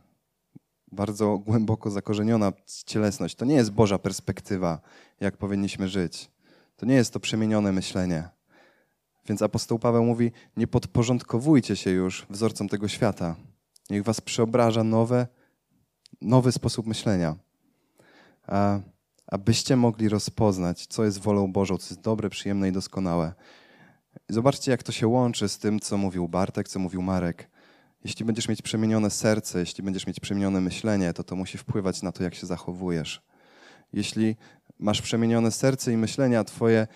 Bardzo 0.93 1.39
głęboko 1.39 1.91
zakorzeniona 1.91 2.53
cielesność. 2.87 3.35
To 3.35 3.45
nie 3.45 3.55
jest 3.55 3.71
Boża 3.71 3.99
perspektywa, 3.99 4.81
jak 5.21 5.37
powinniśmy 5.37 5.89
żyć. 5.89 6.31
To 6.77 6.87
nie 6.87 6.95
jest 6.95 7.13
to 7.13 7.21
przemienione 7.21 7.73
myślenie. 7.73 8.29
Więc 9.29 9.43
apostoł 9.43 9.79
Paweł 9.79 10.05
mówi: 10.05 10.33
Nie 10.57 10.67
podporządkowujcie 10.67 11.77
się 11.77 11.91
już 11.91 12.27
wzorcom 12.31 12.69
tego 12.69 12.89
świata. 12.89 13.37
Niech 13.91 14.05
was 14.05 14.21
przeobraża 14.21 14.85
nowe, 14.85 15.27
nowy 16.21 16.53
sposób 16.53 16.87
myślenia. 16.87 17.37
A, 18.47 18.81
abyście 19.27 19.77
mogli 19.77 20.09
rozpoznać, 20.09 20.87
co 20.87 21.05
jest 21.05 21.19
wolą 21.19 21.53
Bożą, 21.53 21.79
co 21.79 21.95
jest 21.95 22.01
dobre, 22.01 22.31
przyjemne 22.31 22.69
i 22.69 22.73
doskonałe. 22.73 23.35
Zobaczcie, 24.29 24.71
jak 24.71 24.83
to 24.83 24.93
się 24.93 25.07
łączy 25.07 25.49
z 25.49 25.59
tym, 25.59 25.81
co 25.81 25.97
mówił 25.97 26.29
Bartek, 26.29 26.69
co 26.69 26.79
mówił 26.79 27.03
Marek. 27.03 27.51
Jeśli 28.05 28.25
będziesz 28.25 28.49
mieć 28.49 28.63
przemienione 28.63 29.11
serce, 29.11 29.61
jeśli 29.61 29.85
będziesz 29.85 30.07
mieć 30.07 30.21
przemienione 30.21 30.61
myślenie, 30.61 31.13
to 31.13 31.25
to 31.25 31.37
musi 31.37 31.59
wpływać 31.59 32.03
na 32.03 32.13
to, 32.13 32.23
jak 32.23 32.35
się 32.35 32.47
zachowujesz. 32.47 33.23
Jeśli 33.93 34.37
masz 34.79 35.03
przemienione 35.03 35.51
serce 35.51 35.93
i 35.93 35.97
myślenie, 35.97 36.39
a 36.39 36.45
twoje 36.45 36.87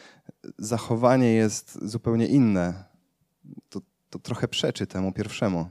zachowanie 0.59 1.33
jest 1.33 1.79
zupełnie 1.83 2.27
inne, 2.27 2.85
to, 3.69 3.81
to 4.11 4.19
trochę 4.19 4.49
przeczy 4.49 4.87
temu 4.87 5.13
pierwszemu. 5.13 5.69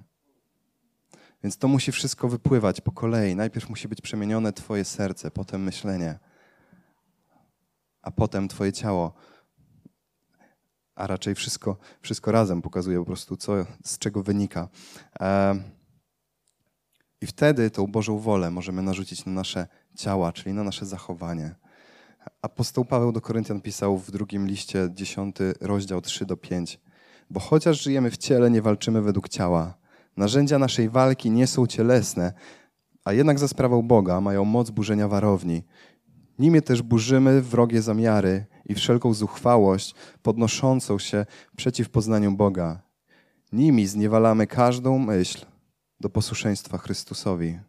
Więc 1.43 1.57
to 1.57 1.67
musi 1.67 1.91
wszystko 1.91 2.29
wypływać 2.29 2.81
po 2.81 2.91
kolei. 2.91 3.35
Najpierw 3.35 3.69
musi 3.69 3.87
być 3.87 4.01
przemienione 4.01 4.53
Twoje 4.53 4.85
serce, 4.85 5.31
potem 5.31 5.63
myślenie, 5.63 6.19
a 8.01 8.11
potem 8.11 8.47
Twoje 8.47 8.73
ciało. 8.73 9.13
A 11.01 11.08
raczej 11.08 11.36
wszystko, 11.36 11.77
wszystko 12.01 12.31
razem 12.31 12.62
pokazuje 12.62 13.00
po 13.00 13.05
prostu, 13.05 13.38
co, 13.38 13.53
z 13.86 13.98
czego 13.98 14.24
wynika. 14.24 14.67
I 17.22 17.27
wtedy 17.27 17.70
tą 17.70 17.88
Bożą 17.88 18.20
wolę 18.20 18.51
możemy 18.51 18.81
narzucić 18.81 19.25
na 19.25 19.31
nasze 19.31 19.67
ciała, 19.96 20.31
czyli 20.31 20.53
na 20.53 20.63
nasze 20.63 20.86
zachowanie. 20.86 21.55
Apostoł 22.41 22.86
Paweł 22.86 23.12
do 23.12 23.22
Koryntian 23.22 23.62
pisał 23.62 23.98
w 23.98 24.12
drugim 24.12 24.48
liście, 24.48 24.89
10 24.93 25.36
rozdział 25.62 26.01
3 26.01 26.25
do 26.25 26.38
5. 26.38 26.79
Bo 27.29 27.39
chociaż 27.39 27.81
żyjemy 27.81 28.12
w 28.12 28.17
ciele, 28.17 28.51
nie 28.51 28.62
walczymy 28.62 29.01
według 29.01 29.29
ciała. 29.29 29.77
Narzędzia 30.17 30.60
naszej 30.60 30.89
walki 30.89 31.31
nie 31.31 31.48
są 31.48 31.67
cielesne, 31.67 32.34
a 33.05 33.13
jednak 33.13 33.39
za 33.39 33.48
sprawą 33.48 33.81
Boga 33.81 34.22
mają 34.22 34.46
moc 34.46 34.70
burzenia 34.70 35.08
warowni. 35.08 35.63
Nimi 36.39 36.62
też 36.62 36.81
burzymy 36.81 37.41
wrogie 37.41 37.81
zamiary 37.81 38.46
i 38.71 38.75
wszelką 38.75 39.13
zuchwałość 39.13 39.95
podnoszącą 40.23 40.99
się 40.99 41.25
przeciw 41.55 41.89
poznaniu 41.89 42.31
Boga. 42.31 42.81
Nimi 43.51 43.87
zniewalamy 43.87 44.47
każdą 44.47 44.97
myśl 44.97 45.45
do 45.99 46.09
posłuszeństwa 46.09 46.77
Chrystusowi. 46.77 47.59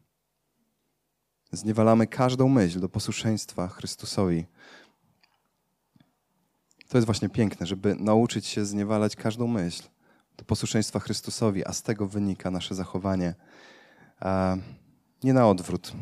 Zniewalamy 1.52 2.06
każdą 2.06 2.49
myśl 2.49 2.80
do 2.80 2.88
posłuszeństwa 2.88 3.68
Chrystusowi. 3.68 4.47
To 6.88 6.99
jest 6.99 7.06
właśnie 7.06 7.28
piękne, 7.28 7.66
żeby 7.66 7.94
nauczyć 7.94 8.47
się 8.47 8.64
zniewalać 8.64 9.16
każdą 9.16 9.47
myśl 9.47 9.82
do 10.37 10.44
posłuszeństwa 10.44 10.99
Chrystusowi, 10.99 11.66
a 11.66 11.73
z 11.73 11.82
tego 11.82 12.06
wynika 12.06 12.50
nasze 12.50 12.75
zachowanie. 12.75 13.35
Nie 15.25 15.32
na 15.32 15.49
odwrót. 15.49 15.92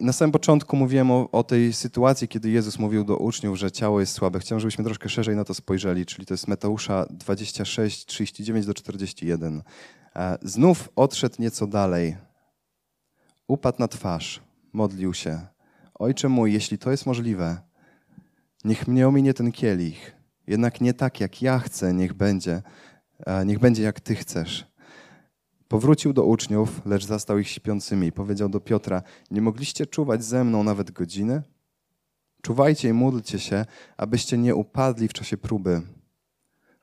Na 0.00 0.12
samym 0.12 0.32
początku 0.32 0.76
mówiłem 0.76 1.10
o, 1.10 1.30
o, 1.32 1.42
tej 1.42 1.72
sytuacji, 1.72 2.28
kiedy 2.28 2.50
Jezus 2.50 2.78
mówił 2.78 3.04
do 3.04 3.16
uczniów, 3.16 3.58
że 3.58 3.72
ciało 3.72 4.00
jest 4.00 4.12
słabe. 4.12 4.38
Chciałem, 4.38 4.60
żebyśmy 4.60 4.84
troszkę 4.84 5.08
szerzej 5.08 5.36
na 5.36 5.44
to 5.44 5.54
spojrzeli, 5.54 6.06
czyli 6.06 6.26
to 6.26 6.34
jest 6.34 6.48
Mateusza 6.48 7.06
26, 7.10 8.06
39 8.06 8.66
do 8.66 8.74
41. 8.74 9.62
Znów 10.42 10.88
odszedł 10.96 11.34
nieco 11.38 11.66
dalej. 11.66 12.16
Upadł 13.48 13.78
na 13.78 13.88
twarz, 13.88 14.40
modlił 14.72 15.14
się. 15.14 15.40
Ojcze 15.94 16.28
mój, 16.28 16.52
jeśli 16.52 16.78
to 16.78 16.90
jest 16.90 17.06
możliwe, 17.06 17.60
niech 18.64 18.88
mnie 18.88 19.08
ominie 19.08 19.34
ten 19.34 19.52
kielich. 19.52 20.16
Jednak 20.46 20.80
nie 20.80 20.94
tak, 20.94 21.20
jak 21.20 21.42
ja 21.42 21.58
chcę, 21.58 21.94
niech 21.94 22.14
będzie, 22.14 22.62
niech 23.46 23.58
będzie 23.58 23.82
jak 23.82 24.00
Ty 24.00 24.14
chcesz. 24.14 24.73
Powrócił 25.68 26.12
do 26.12 26.24
uczniów, 26.24 26.86
lecz 26.86 27.06
zastał 27.06 27.38
ich 27.38 27.48
śpiącymi. 27.48 28.12
Powiedział 28.12 28.48
do 28.48 28.60
Piotra: 28.60 29.02
Nie 29.30 29.42
mogliście 29.42 29.86
czuwać 29.86 30.24
ze 30.24 30.44
mną 30.44 30.64
nawet 30.64 30.90
godziny? 30.90 31.42
Czuwajcie 32.42 32.88
i 32.88 32.92
módlcie 32.92 33.38
się, 33.38 33.64
abyście 33.96 34.38
nie 34.38 34.54
upadli 34.54 35.08
w 35.08 35.12
czasie 35.12 35.36
próby. 35.36 35.82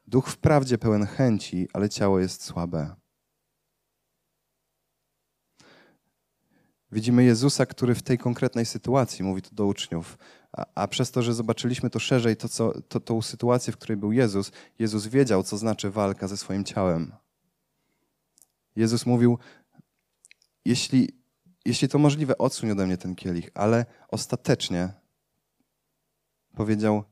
Duch 0.07 0.27
wprawdzie 0.27 0.77
pełen 0.77 1.05
chęci, 1.05 1.67
ale 1.73 1.89
ciało 1.89 2.19
jest 2.19 2.43
słabe. 2.43 2.95
Widzimy 6.91 7.23
Jezusa, 7.23 7.65
który 7.65 7.95
w 7.95 8.03
tej 8.03 8.17
konkretnej 8.17 8.65
sytuacji 8.65 9.25
mówi 9.25 9.41
to 9.41 9.49
do 9.51 9.65
uczniów. 9.65 10.17
A, 10.51 10.65
a, 10.75 10.87
przez 10.87 11.11
to, 11.11 11.21
że 11.21 11.33
zobaczyliśmy 11.33 11.89
to 11.89 11.99
szerzej, 11.99 12.37
to, 12.37 12.49
co, 12.49 12.81
to, 12.81 12.99
tą 12.99 13.21
sytuację, 13.21 13.73
w 13.73 13.77
której 13.77 13.97
był 13.97 14.11
Jezus, 14.11 14.51
Jezus 14.79 15.07
wiedział, 15.07 15.43
co 15.43 15.57
znaczy 15.57 15.89
walka 15.89 16.27
ze 16.27 16.37
swoim 16.37 16.63
ciałem. 16.63 17.11
Jezus 18.75 19.05
mówił, 19.05 19.37
jeśli, 20.65 21.09
jeśli 21.65 21.87
to 21.87 21.99
możliwe, 21.99 22.37
odsuń 22.37 22.71
ode 22.71 22.85
mnie 22.85 22.97
ten 22.97 23.15
kielich, 23.15 23.49
ale 23.53 23.85
ostatecznie 24.07 24.93
powiedział, 26.55 27.03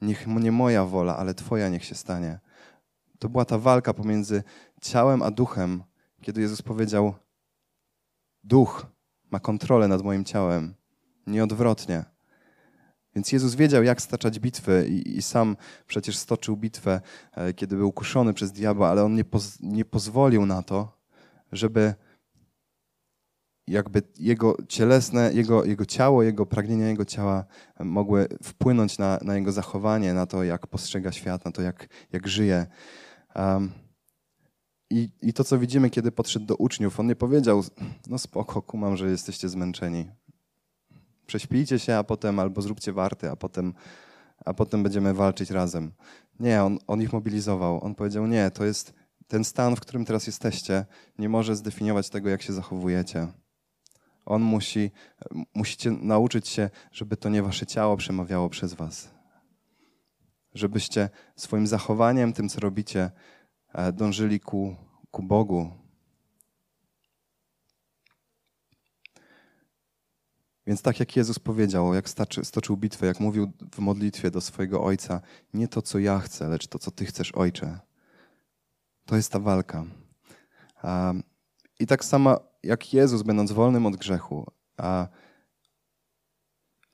niech 0.00 0.26
nie 0.26 0.52
moja 0.52 0.84
wola, 0.84 1.16
ale 1.16 1.34
Twoja 1.34 1.68
niech 1.68 1.84
się 1.84 1.94
stanie. 1.94 2.38
To 3.18 3.28
była 3.28 3.44
ta 3.44 3.58
walka 3.58 3.94
pomiędzy 3.94 4.42
ciałem 4.82 5.22
a 5.22 5.30
duchem, 5.30 5.84
kiedy 6.20 6.40
Jezus 6.40 6.62
powiedział: 6.62 7.14
Duch 8.44 8.86
ma 9.30 9.40
kontrolę 9.40 9.88
nad 9.88 10.02
moim 10.02 10.24
ciałem, 10.24 10.74
nieodwrotnie. 11.26 12.04
Więc 13.14 13.32
Jezus 13.32 13.54
wiedział, 13.54 13.82
jak 13.82 14.02
staczać 14.02 14.38
bitwy 14.38 14.86
i, 14.88 15.16
i, 15.16 15.22
sam 15.22 15.56
przecież 15.86 16.16
stoczył 16.16 16.56
bitwę, 16.56 17.00
e, 17.32 17.54
kiedy 17.54 17.76
był 17.76 17.92
kuszony 17.92 18.34
przez 18.34 18.52
diabła, 18.52 18.88
ale 18.88 19.04
on 19.04 19.14
nie, 19.14 19.24
poz, 19.24 19.60
nie 19.60 19.84
pozwolił 19.84 20.46
na 20.46 20.62
to, 20.62 20.97
żeby 21.52 21.94
jakby 23.68 24.02
jego 24.18 24.56
cielesne, 24.68 25.32
jego, 25.34 25.64
jego 25.64 25.86
ciało, 25.86 26.22
jego 26.22 26.46
pragnienia 26.46 26.88
jego 26.88 27.04
ciała 27.04 27.44
mogły 27.80 28.28
wpłynąć 28.42 28.98
na, 28.98 29.18
na 29.22 29.36
jego 29.36 29.52
zachowanie, 29.52 30.14
na 30.14 30.26
to, 30.26 30.44
jak 30.44 30.66
postrzega 30.66 31.12
świat, 31.12 31.44
na 31.44 31.52
to, 31.52 31.62
jak, 31.62 31.88
jak 32.12 32.28
żyje. 32.28 32.66
Um, 33.34 33.70
i, 34.90 35.10
I 35.22 35.32
to, 35.32 35.44
co 35.44 35.58
widzimy, 35.58 35.90
kiedy 35.90 36.12
podszedł 36.12 36.46
do 36.46 36.56
uczniów, 36.56 37.00
on 37.00 37.06
nie 37.06 37.16
powiedział, 37.16 37.64
no 38.06 38.18
spoko, 38.18 38.62
kumam, 38.62 38.96
że 38.96 39.10
jesteście 39.10 39.48
zmęczeni. 39.48 40.10
Prześpijcie 41.26 41.78
się, 41.78 41.96
a 41.96 42.04
potem 42.04 42.38
albo 42.38 42.62
zróbcie 42.62 42.92
warty, 42.92 43.30
a 43.30 43.36
potem, 43.36 43.74
a 44.44 44.54
potem 44.54 44.82
będziemy 44.82 45.14
walczyć 45.14 45.50
razem. 45.50 45.92
Nie, 46.40 46.62
on, 46.62 46.78
on 46.86 47.02
ich 47.02 47.12
mobilizował. 47.12 47.84
On 47.84 47.94
powiedział, 47.94 48.26
nie, 48.26 48.50
to 48.50 48.64
jest 48.64 48.94
ten 49.28 49.44
stan, 49.44 49.76
w 49.76 49.80
którym 49.80 50.04
teraz 50.04 50.26
jesteście, 50.26 50.86
nie 51.18 51.28
może 51.28 51.56
zdefiniować 51.56 52.10
tego, 52.10 52.28
jak 52.28 52.42
się 52.42 52.52
zachowujecie. 52.52 53.26
On 54.26 54.42
musi, 54.42 54.90
musicie 55.54 55.90
nauczyć 55.90 56.48
się, 56.48 56.70
żeby 56.92 57.16
to 57.16 57.28
nie 57.28 57.42
wasze 57.42 57.66
ciało 57.66 57.96
przemawiało 57.96 58.48
przez 58.48 58.74
was. 58.74 59.10
Żebyście 60.54 61.10
swoim 61.36 61.66
zachowaniem, 61.66 62.32
tym 62.32 62.48
co 62.48 62.60
robicie, 62.60 63.10
e, 63.74 63.92
dążyli 63.92 64.40
ku, 64.40 64.76
ku 65.10 65.22
Bogu. 65.22 65.70
Więc 70.66 70.82
tak 70.82 71.00
jak 71.00 71.16
Jezus 71.16 71.38
powiedział, 71.38 71.94
jak 71.94 72.08
staczy, 72.08 72.44
stoczył 72.44 72.76
bitwę, 72.76 73.06
jak 73.06 73.20
mówił 73.20 73.52
w 73.74 73.78
modlitwie 73.78 74.30
do 74.30 74.40
swojego 74.40 74.84
Ojca, 74.84 75.20
nie 75.54 75.68
to, 75.68 75.82
co 75.82 75.98
ja 75.98 76.18
chcę, 76.18 76.48
lecz 76.48 76.66
to, 76.66 76.78
co 76.78 76.90
Ty 76.90 77.06
chcesz, 77.06 77.32
Ojcze. 77.32 77.87
To 79.08 79.16
jest 79.16 79.32
ta 79.32 79.38
walka. 79.38 79.84
I 81.80 81.86
tak 81.86 82.04
samo 82.04 82.40
jak 82.62 82.94
Jezus, 82.94 83.22
będąc 83.22 83.52
wolnym 83.52 83.86
od 83.86 83.96
grzechu, 83.96 84.46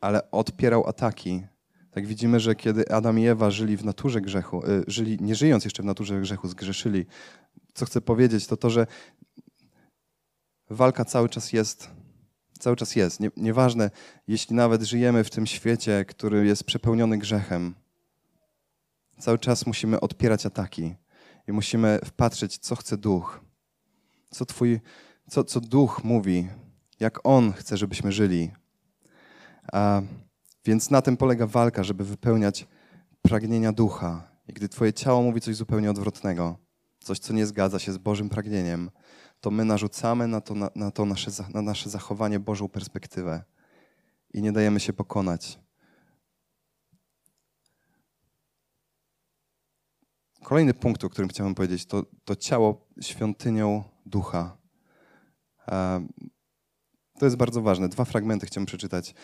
ale 0.01 0.31
odpierał 0.31 0.89
ataki, 0.89 1.47
tak 1.91 2.07
widzimy, 2.07 2.41
że 2.41 2.55
kiedy 2.55 2.89
Adam 2.89 3.19
i 3.19 3.27
Ewa 3.27 3.51
żyli 3.51 3.77
w 3.77 3.85
naturze 3.85 4.21
grzechu, 4.21 4.67
y, 4.67 4.85
żyli, 4.87 5.19
nie 5.21 5.35
żyjąc 5.35 5.65
jeszcze 5.65 5.83
w 5.83 5.87
naturze 5.87 6.21
grzechu, 6.21 6.49
zgrzeszyli, 6.49 7.07
co 7.75 7.87
chcę 7.87 8.01
powiedzieć, 8.01 8.47
to 8.47 8.57
to, 8.57 8.71
że 8.71 8.87
walka 10.71 11.05
cały 11.05 11.29
czas 11.29 11.53
jest, 11.53 11.91
cały 12.59 12.77
czas 12.77 12.97
jest. 12.97 13.21
Nie, 13.21 13.31
nieważne, 13.37 13.91
jeśli 14.29 14.57
nawet 14.57 14.83
żyjemy 14.83 15.25
w 15.25 15.31
tym 15.31 15.47
świecie, 15.47 16.05
który 16.05 16.47
jest 16.47 16.65
przepełniony 16.65 17.19
grzechem, 17.19 17.75
cały 19.19 19.39
czas 19.39 19.67
musimy 19.67 20.01
odpierać 20.01 20.47
ataki 20.47 20.95
i 21.49 21.53
musimy 21.53 21.99
wpatrzeć, 22.05 22.59
co 22.59 22.77
chce 22.77 22.97
duch, 22.97 23.41
co 24.31 24.47
Twój, 24.47 24.81
co, 25.31 25.45
co 25.45 25.61
duch 25.61 26.05
mówi, 26.05 26.49
jak 27.01 27.21
On 27.25 27.53
chce, 27.53 27.77
żebyśmy 27.77 28.13
żyli. 28.13 28.51
A, 29.73 30.03
więc 30.65 30.91
na 30.91 31.03
tym 31.03 31.17
polega 31.17 31.47
walka, 31.47 31.85
żeby 31.85 32.05
wypełniać 32.05 32.67
pragnienia 33.23 33.73
ducha. 33.73 34.29
I 34.49 34.53
gdy 34.53 34.69
Twoje 34.69 34.93
ciało 34.93 35.23
mówi 35.23 35.41
coś 35.41 35.57
zupełnie 35.57 35.91
odwrotnego, 35.91 36.57
coś, 37.01 37.19
co 37.19 37.33
nie 37.33 37.47
zgadza 37.47 37.79
się 37.79 37.93
z 37.93 37.99
Bożym 37.99 38.29
pragnieniem, 38.29 38.91
to 39.41 39.51
my 39.51 39.65
narzucamy 39.65 40.29
na 40.29 40.41
to, 40.41 40.55
na, 40.55 40.71
na 40.75 40.91
to 40.91 41.05
nasze, 41.05 41.31
na 41.55 41.63
nasze 41.63 41.91
zachowanie 41.91 42.41
Bożą 42.41 42.69
perspektywę 42.69 43.43
i 44.35 44.43
nie 44.43 44.53
dajemy 44.53 44.81
się 44.81 44.93
pokonać. 44.93 45.59
Kolejny 50.45 50.75
punkt, 50.75 51.05
o 51.05 51.11
którym 51.11 51.29
chciałbym 51.29 51.55
powiedzieć, 51.55 51.87
to, 51.87 52.05
to 52.25 52.37
ciało 52.37 52.89
świątynią 53.01 53.85
ducha. 54.07 54.57
To 57.19 57.27
jest 57.27 57.37
bardzo 57.37 57.63
ważne. 57.63 57.89
Dwa 57.89 58.05
fragmenty 58.05 58.47
chciałbym 58.47 58.67
przeczytać. 58.67 59.15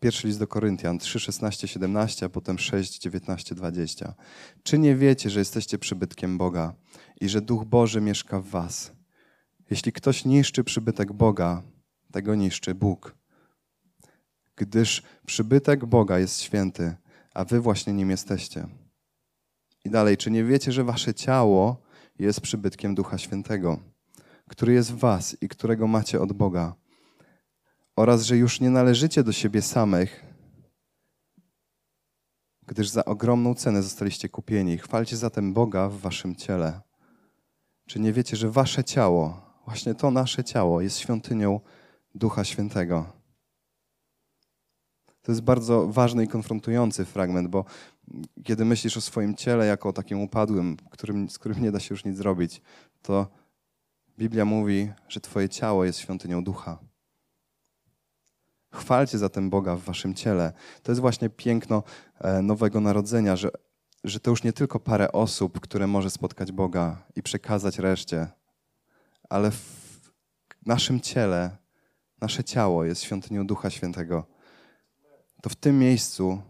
Pierwszy 0.00 0.26
list 0.26 0.38
do 0.38 0.46
Koryntian 0.46 0.98
3, 0.98 1.20
16, 1.20 1.68
17, 1.68 2.26
a 2.26 2.28
potem 2.28 2.58
6, 2.58 2.98
19, 2.98 3.54
20. 3.54 4.14
Czy 4.62 4.78
nie 4.78 4.96
wiecie, 4.96 5.30
że 5.30 5.38
jesteście 5.38 5.78
przybytkiem 5.78 6.38
Boga 6.38 6.74
i 7.20 7.28
że 7.28 7.40
Duch 7.40 7.64
Boży 7.64 8.00
mieszka 8.00 8.40
w 8.40 8.46
was? 8.46 8.92
Jeśli 9.70 9.92
ktoś 9.92 10.24
niszczy 10.24 10.64
przybytek 10.64 11.12
Boga, 11.12 11.62
tego 12.12 12.34
niszczy 12.34 12.74
Bóg. 12.74 13.16
Gdyż 14.56 15.02
przybytek 15.26 15.84
Boga 15.84 16.18
jest 16.18 16.40
święty, 16.40 16.96
a 17.34 17.44
wy 17.44 17.60
właśnie 17.60 17.92
nim 17.92 18.10
jesteście. 18.10 18.68
I 19.86 19.90
dalej, 19.90 20.16
czy 20.16 20.30
nie 20.30 20.44
wiecie, 20.44 20.72
że 20.72 20.84
wasze 20.84 21.14
ciało 21.14 21.76
jest 22.18 22.40
przybytkiem 22.40 22.94
Ducha 22.94 23.18
Świętego, 23.18 23.78
który 24.48 24.72
jest 24.72 24.92
w 24.92 24.98
was 24.98 25.36
i 25.40 25.48
którego 25.48 25.86
macie 25.86 26.20
od 26.20 26.32
Boga, 26.32 26.74
oraz 27.96 28.22
że 28.22 28.36
już 28.36 28.60
nie 28.60 28.70
należycie 28.70 29.22
do 29.22 29.32
siebie 29.32 29.62
samych, 29.62 30.24
gdyż 32.66 32.88
za 32.88 33.04
ogromną 33.04 33.54
cenę 33.54 33.82
zostaliście 33.82 34.28
kupieni. 34.28 34.78
Chwalcie 34.78 35.16
zatem 35.16 35.52
Boga 35.52 35.88
w 35.88 35.98
waszym 36.00 36.36
ciele. 36.36 36.80
Czy 37.88 38.00
nie 38.00 38.12
wiecie, 38.12 38.36
że 38.36 38.50
wasze 38.50 38.84
ciało, 38.84 39.40
właśnie 39.64 39.94
to 39.94 40.10
nasze 40.10 40.44
ciało, 40.44 40.80
jest 40.80 40.98
świątynią 40.98 41.60
Ducha 42.14 42.44
Świętego? 42.44 43.12
To 45.22 45.32
jest 45.32 45.42
bardzo 45.42 45.86
ważny 45.86 46.24
i 46.24 46.28
konfrontujący 46.28 47.04
fragment, 47.04 47.48
bo 47.48 47.64
kiedy 48.44 48.64
myślisz 48.64 48.96
o 48.96 49.00
swoim 49.00 49.34
ciele 49.34 49.66
jako 49.66 49.88
o 49.88 49.92
takim 49.92 50.20
upadłym, 50.20 50.76
którym, 50.90 51.30
z 51.30 51.38
którym 51.38 51.62
nie 51.62 51.72
da 51.72 51.80
się 51.80 51.94
już 51.94 52.04
nic 52.04 52.16
zrobić, 52.16 52.62
to 53.02 53.26
Biblia 54.18 54.44
mówi, 54.44 54.92
że 55.08 55.20
Twoje 55.20 55.48
ciało 55.48 55.84
jest 55.84 55.98
świątynią 55.98 56.44
ducha. 56.44 56.78
Chwalcie 58.72 59.18
zatem 59.18 59.50
Boga 59.50 59.76
w 59.76 59.80
Waszym 59.82 60.14
ciele. 60.14 60.52
To 60.82 60.92
jest 60.92 61.00
właśnie 61.00 61.30
piękno 61.30 61.82
e, 62.20 62.42
Nowego 62.42 62.80
Narodzenia, 62.80 63.36
że, 63.36 63.50
że 64.04 64.20
to 64.20 64.30
już 64.30 64.42
nie 64.42 64.52
tylko 64.52 64.80
parę 64.80 65.12
osób, 65.12 65.60
które 65.60 65.86
może 65.86 66.10
spotkać 66.10 66.52
Boga 66.52 67.02
i 67.16 67.22
przekazać 67.22 67.78
reszcie, 67.78 68.28
ale 69.28 69.50
w 69.50 69.86
naszym 70.66 71.00
ciele, 71.00 71.56
nasze 72.20 72.44
ciało 72.44 72.84
jest 72.84 73.02
świątynią 73.02 73.46
Ducha 73.46 73.70
Świętego. 73.70 74.26
To 75.42 75.50
w 75.50 75.56
tym 75.56 75.78
miejscu 75.78 76.42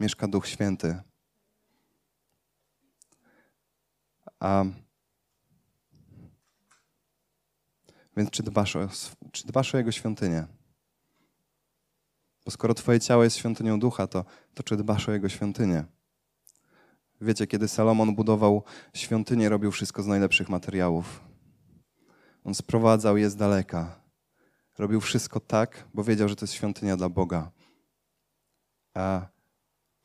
mieszka 0.00 0.28
Duch 0.28 0.46
Święty. 0.46 1.00
A 4.40 4.64
więc 8.16 8.30
czy 8.30 8.42
dbasz, 8.42 8.76
o, 8.76 8.88
czy 9.32 9.46
dbasz 9.46 9.74
o 9.74 9.78
Jego 9.78 9.92
świątynię? 9.92 10.46
Bo 12.44 12.50
skoro 12.50 12.74
Twoje 12.74 13.00
ciało 13.00 13.24
jest 13.24 13.36
świątynią 13.36 13.80
ducha, 13.80 14.06
to, 14.06 14.24
to 14.54 14.62
czy 14.62 14.76
dbasz 14.76 15.08
o 15.08 15.12
Jego 15.12 15.28
świątynię? 15.28 15.84
Wiecie, 17.20 17.46
kiedy 17.46 17.68
Salomon 17.68 18.14
budował 18.14 18.64
świątynię, 18.94 19.48
robił 19.48 19.70
wszystko 19.70 20.02
z 20.02 20.06
najlepszych 20.06 20.48
materiałów. 20.48 21.20
On 22.44 22.54
sprowadzał 22.54 23.16
je 23.16 23.30
z 23.30 23.36
daleka. 23.36 24.00
Robił 24.78 25.00
wszystko 25.00 25.40
tak, 25.40 25.88
bo 25.94 26.04
wiedział, 26.04 26.28
że 26.28 26.36
to 26.36 26.44
jest 26.44 26.54
świątynia 26.54 26.96
dla 26.96 27.08
Boga. 27.08 27.50
A 28.94 29.26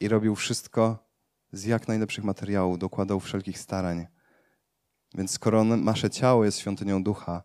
i 0.04 0.08
robił 0.08 0.36
wszystko 0.36 0.98
z 1.52 1.66
jak 1.66 1.88
najlepszych 1.88 2.24
materiałów, 2.24 2.80
dokładał 2.80 3.20
wszelkich 3.20 3.60
starań. 3.60 4.08
Więc 5.16 5.32
skoro 5.32 5.64
nasze 5.64 6.10
ciało 6.10 6.46
jest 6.46 6.60
świątynią 6.60 7.04
ducha, 7.04 7.44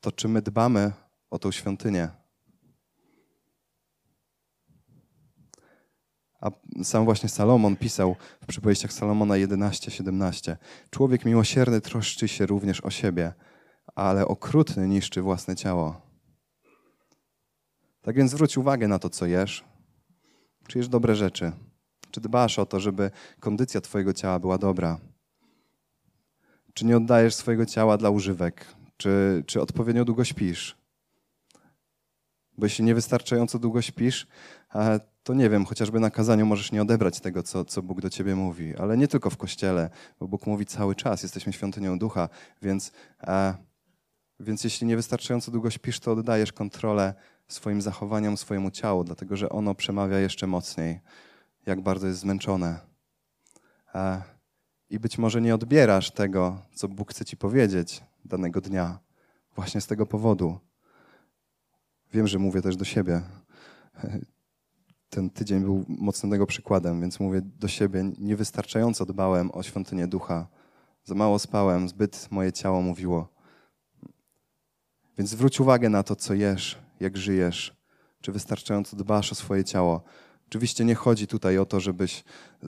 to 0.00 0.12
czy 0.12 0.28
my 0.28 0.42
dbamy 0.42 0.92
o 1.30 1.38
tą 1.38 1.50
świątynię? 1.50 2.08
A 6.40 6.50
sam 6.82 7.04
właśnie 7.04 7.28
Salomon 7.28 7.76
pisał 7.76 8.16
w 8.42 8.46
przypowieściach 8.46 8.92
Salomona 8.92 9.34
11-17. 9.34 10.56
Człowiek 10.90 11.24
miłosierny 11.24 11.80
troszczy 11.80 12.28
się 12.28 12.46
również 12.46 12.80
o 12.80 12.90
siebie, 12.90 13.32
ale 13.94 14.28
okrutny 14.28 14.88
niszczy 14.88 15.22
własne 15.22 15.56
ciało. 15.56 16.00
Tak 18.02 18.16
więc 18.16 18.30
zwróć 18.30 18.58
uwagę 18.58 18.88
na 18.88 18.98
to, 18.98 19.10
co 19.10 19.26
jesz, 19.26 19.73
czy 20.68 20.78
jesz 20.78 20.88
dobre 20.88 21.16
rzeczy? 21.16 21.52
Czy 22.10 22.20
dbasz 22.20 22.58
o 22.58 22.66
to, 22.66 22.80
żeby 22.80 23.10
kondycja 23.40 23.80
Twojego 23.80 24.12
ciała 24.12 24.38
była 24.38 24.58
dobra? 24.58 24.98
Czy 26.74 26.84
nie 26.84 26.96
oddajesz 26.96 27.34
swojego 27.34 27.66
ciała 27.66 27.96
dla 27.96 28.10
używek? 28.10 28.66
Czy, 28.96 29.44
czy 29.46 29.60
odpowiednio 29.60 30.04
długo 30.04 30.24
śpisz? 30.24 30.76
Bo 32.58 32.66
jeśli 32.66 32.84
niewystarczająco 32.84 33.58
długo 33.58 33.82
śpisz, 33.82 34.26
to 35.22 35.34
nie 35.34 35.50
wiem, 35.50 35.64
chociażby 35.64 36.00
na 36.00 36.10
kazaniu 36.10 36.46
możesz 36.46 36.72
nie 36.72 36.82
odebrać 36.82 37.20
tego, 37.20 37.42
co, 37.42 37.64
co 37.64 37.82
Bóg 37.82 38.00
do 38.00 38.10
ciebie 38.10 38.34
mówi, 38.34 38.76
ale 38.76 38.96
nie 38.96 39.08
tylko 39.08 39.30
w 39.30 39.36
kościele, 39.36 39.90
bo 40.20 40.28
Bóg 40.28 40.46
mówi 40.46 40.66
cały 40.66 40.94
czas, 40.94 41.22
jesteśmy 41.22 41.52
świątynią 41.52 41.98
ducha, 41.98 42.28
więc, 42.62 42.92
więc 44.40 44.64
jeśli 44.64 44.86
niewystarczająco 44.86 45.50
długo 45.50 45.70
śpisz, 45.70 46.00
to 46.00 46.12
oddajesz 46.12 46.52
kontrolę 46.52 47.14
swoim 47.48 47.82
zachowaniom, 47.82 48.36
swojemu 48.36 48.70
ciału, 48.70 49.04
dlatego 49.04 49.36
że 49.36 49.48
ono 49.48 49.74
przemawia 49.74 50.18
jeszcze 50.18 50.46
mocniej, 50.46 51.00
jak 51.66 51.80
bardzo 51.80 52.06
jest 52.06 52.20
zmęczone. 52.20 52.80
I 54.90 54.98
być 54.98 55.18
może 55.18 55.40
nie 55.40 55.54
odbierasz 55.54 56.10
tego, 56.10 56.62
co 56.74 56.88
Bóg 56.88 57.10
chce 57.10 57.24
ci 57.24 57.36
powiedzieć 57.36 58.02
danego 58.24 58.60
dnia, 58.60 58.98
właśnie 59.54 59.80
z 59.80 59.86
tego 59.86 60.06
powodu. 60.06 60.58
Wiem, 62.12 62.26
że 62.26 62.38
mówię 62.38 62.62
też 62.62 62.76
do 62.76 62.84
siebie. 62.84 63.22
Ten 65.10 65.30
tydzień 65.30 65.60
był 65.60 65.84
mocnego 65.88 66.46
przykładem, 66.46 67.00
więc 67.00 67.20
mówię 67.20 67.40
do 67.42 67.68
siebie. 67.68 68.12
Niewystarczająco 68.18 69.06
dbałem 69.06 69.50
o 69.50 69.62
świątynię 69.62 70.06
ducha. 70.06 70.46
Za 71.04 71.14
mało 71.14 71.38
spałem, 71.38 71.88
zbyt 71.88 72.28
moje 72.30 72.52
ciało 72.52 72.82
mówiło. 72.82 73.28
Więc 75.18 75.30
zwróć 75.30 75.60
uwagę 75.60 75.88
na 75.88 76.02
to, 76.02 76.16
co 76.16 76.34
jesz, 76.34 76.83
jak 77.04 77.16
żyjesz, 77.16 77.76
czy 78.20 78.32
wystarczająco 78.32 78.96
dbasz 78.96 79.32
o 79.32 79.34
swoje 79.34 79.64
ciało. 79.64 80.02
Oczywiście 80.48 80.84
nie 80.84 80.94
chodzi 80.94 81.26
tutaj 81.26 81.58
o 81.58 81.66
to, 81.66 81.80
żebyś 81.80 82.24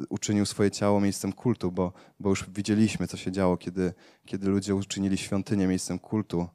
uczynił 0.09 0.47
swoje 0.47 0.71
ciało 0.71 1.01
miejscem 1.01 1.33
kultu, 1.33 1.73
bo, 1.73 1.93
bo 2.21 2.31
już 2.31 2.51
widzieliśmy, 2.51 3.09
co 3.09 3.17
się 3.17 3.33
działo, 3.33 3.57
kiedy, 3.57 3.95
kiedy 4.27 4.49
ludzie 4.49 4.75
uczynili 4.75 5.19
świątynię 5.19 5.67
miejscem 5.67 5.99
kultu, 5.99 6.49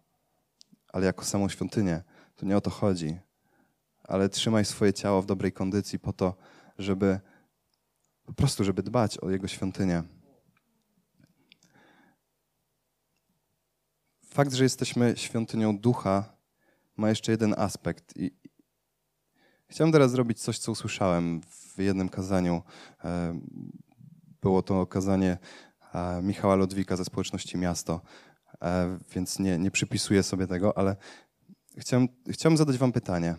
ale 0.94 1.06
jako 1.06 1.26
samą 1.26 1.50
świątynię. 1.50 2.04
To 2.36 2.46
nie 2.46 2.58
o 2.58 2.62
to 2.62 2.70
chodzi. 2.70 3.20
Ale 4.04 4.30
trzymaj 4.30 4.66
swoje 4.66 4.94
ciało 4.94 5.22
w 5.22 5.26
dobrej 5.26 5.52
kondycji 5.52 6.00
po 6.00 6.14
to, 6.14 6.36
żeby 6.78 7.20
po 8.26 8.34
prostu, 8.34 8.64
żeby 8.64 8.84
dbać 8.84 9.18
o 9.18 9.30
jego 9.30 9.48
świątynię. 9.48 10.04
Fakt, 14.26 14.54
że 14.54 14.64
jesteśmy 14.64 15.14
świątynią 15.18 15.78
ducha, 15.78 16.41
ma 16.98 17.10
jeszcze 17.10 17.32
jeden 17.32 17.54
aspekt. 17.58 18.18
I 18.18 18.32
chciałem 19.68 19.92
teraz 19.92 20.12
zrobić 20.12 20.42
coś, 20.42 20.60
co 20.60 20.72
usłyszałem 20.72 21.42
w 21.42 21.78
jednym 21.78 22.10
kazaniu. 22.10 22.62
E, 23.04 23.40
było 24.42 24.62
to 24.62 24.86
kazanie 24.88 25.38
e, 25.94 26.22
Michała 26.22 26.56
Lodwika 26.56 26.96
ze 26.96 27.06
społeczności 27.06 27.58
Miasto, 27.58 28.02
e, 28.62 28.98
więc 29.16 29.40
nie, 29.40 29.58
nie 29.58 29.72
przypisuję 29.72 30.24
sobie 30.24 30.48
tego, 30.48 30.78
ale 30.78 30.96
chciałem, 31.78 32.08
chciałem 32.30 32.58
zadać 32.58 32.78
Wam 32.78 32.92
pytanie. 32.92 33.36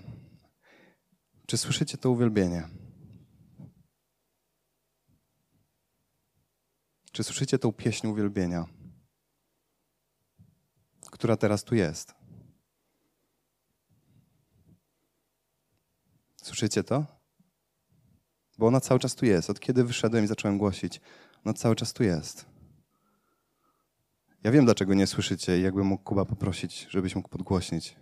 Czy 1.47 1.59
słyszycie 1.59 1.99
to 1.99 2.11
uwielbienie? 2.11 2.69
Czy 7.13 7.25
słyszycie 7.25 7.59
tą 7.59 7.73
pieśń 7.73 8.07
uwielbienia, 8.07 8.67
która 11.11 11.37
teraz 11.37 11.65
tu 11.65 11.75
jest? 11.75 12.22
Słyszycie 16.43 16.85
to? 16.85 17.05
Bo 18.59 18.67
ona 18.67 18.81
cały 18.81 19.01
czas 19.01 19.15
tu 19.15 19.27
jest. 19.27 19.51
Od 19.51 19.61
kiedy 19.61 19.85
wyszedłem 19.85 20.25
i 20.25 20.27
zacząłem 20.27 20.59
głosić, 20.59 21.01
ona 21.45 21.55
cały 21.55 21.77
czas 21.77 21.93
tu 21.93 22.03
jest. 22.03 22.47
Ja 24.45 24.51
wiem, 24.51 24.65
dlaczego 24.65 24.95
nie 24.95 25.07
słyszycie 25.07 25.59
i 25.59 25.63
jakbym 25.63 25.87
mógł 25.87 26.05
Kuba 26.05 26.25
poprosić, 26.25 26.87
żebyś 26.91 27.17
mógł 27.17 27.29
podgłośnić. 27.29 27.97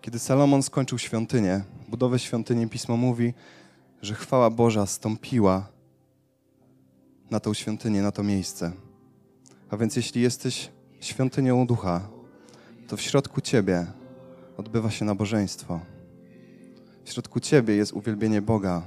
Kiedy 0.00 0.18
Salomon 0.18 0.62
skończył 0.62 0.98
świątynię, 0.98 1.64
budowę 1.88 2.18
świątyni, 2.18 2.68
Pismo 2.68 2.96
mówi, 2.96 3.34
że 4.02 4.14
chwała 4.14 4.50
Boża 4.50 4.86
stąpiła 4.86 5.68
na 7.30 7.40
tą 7.40 7.54
świątynię, 7.54 8.02
na 8.02 8.12
to 8.12 8.22
miejsce. 8.22 8.72
A 9.70 9.76
więc 9.76 9.96
jeśli 9.96 10.22
jesteś 10.22 10.70
świątynią 11.00 11.66
ducha, 11.66 12.15
to 12.88 12.96
w 12.96 13.00
środku 13.00 13.40
Ciebie 13.40 13.86
odbywa 14.56 14.90
się 14.90 15.04
nabożeństwo. 15.04 15.80
W 17.04 17.10
środku 17.10 17.40
Ciebie 17.40 17.76
jest 17.76 17.92
uwielbienie 17.92 18.42
Boga. 18.42 18.82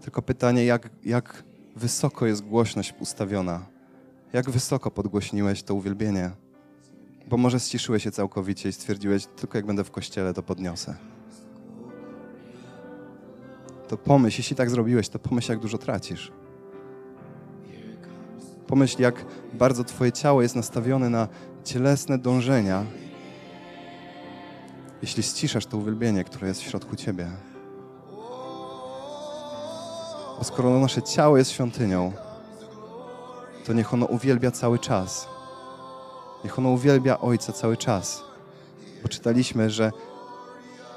Tylko 0.00 0.22
pytanie, 0.22 0.64
jak, 0.64 0.90
jak 1.04 1.44
wysoko 1.76 2.26
jest 2.26 2.44
głośność 2.44 2.94
ustawiona? 3.00 3.66
Jak 4.32 4.50
wysoko 4.50 4.90
podgłośniłeś 4.90 5.62
to 5.62 5.74
uwielbienie? 5.74 6.30
Bo 7.28 7.36
może 7.36 7.60
ściszyłeś 7.60 8.02
się 8.02 8.10
całkowicie 8.10 8.68
i 8.68 8.72
stwierdziłeś, 8.72 9.26
tylko 9.26 9.58
jak 9.58 9.66
będę 9.66 9.84
w 9.84 9.90
kościele, 9.90 10.34
to 10.34 10.42
podniosę. 10.42 10.94
To 13.88 13.96
pomyśl, 13.96 14.40
jeśli 14.40 14.56
tak 14.56 14.70
zrobiłeś, 14.70 15.08
to 15.08 15.18
pomyśl, 15.18 15.52
jak 15.52 15.60
dużo 15.60 15.78
tracisz. 15.78 16.32
Pomyśl, 18.66 19.02
jak 19.02 19.24
bardzo 19.52 19.84
Twoje 19.84 20.12
ciało 20.12 20.42
jest 20.42 20.56
nastawione 20.56 21.10
na 21.10 21.28
cielesne 21.64 22.18
dążenia, 22.18 22.84
jeśli 25.02 25.22
ściszasz 25.22 25.66
to 25.66 25.76
uwielbienie, 25.76 26.24
które 26.24 26.48
jest 26.48 26.60
w 26.60 26.64
środku 26.64 26.96
Ciebie. 26.96 27.26
Bo 30.38 30.44
skoro 30.44 30.80
nasze 30.80 31.02
ciało 31.02 31.36
jest 31.36 31.50
świątynią, 31.50 32.12
to 33.66 33.72
niech 33.72 33.94
ono 33.94 34.06
uwielbia 34.06 34.50
cały 34.50 34.78
czas. 34.78 35.28
Niech 36.44 36.58
ono 36.58 36.70
uwielbia 36.70 37.20
Ojca 37.20 37.52
cały 37.52 37.76
czas. 37.76 38.22
Bo 39.02 39.08
czytaliśmy, 39.08 39.70
że 39.70 39.92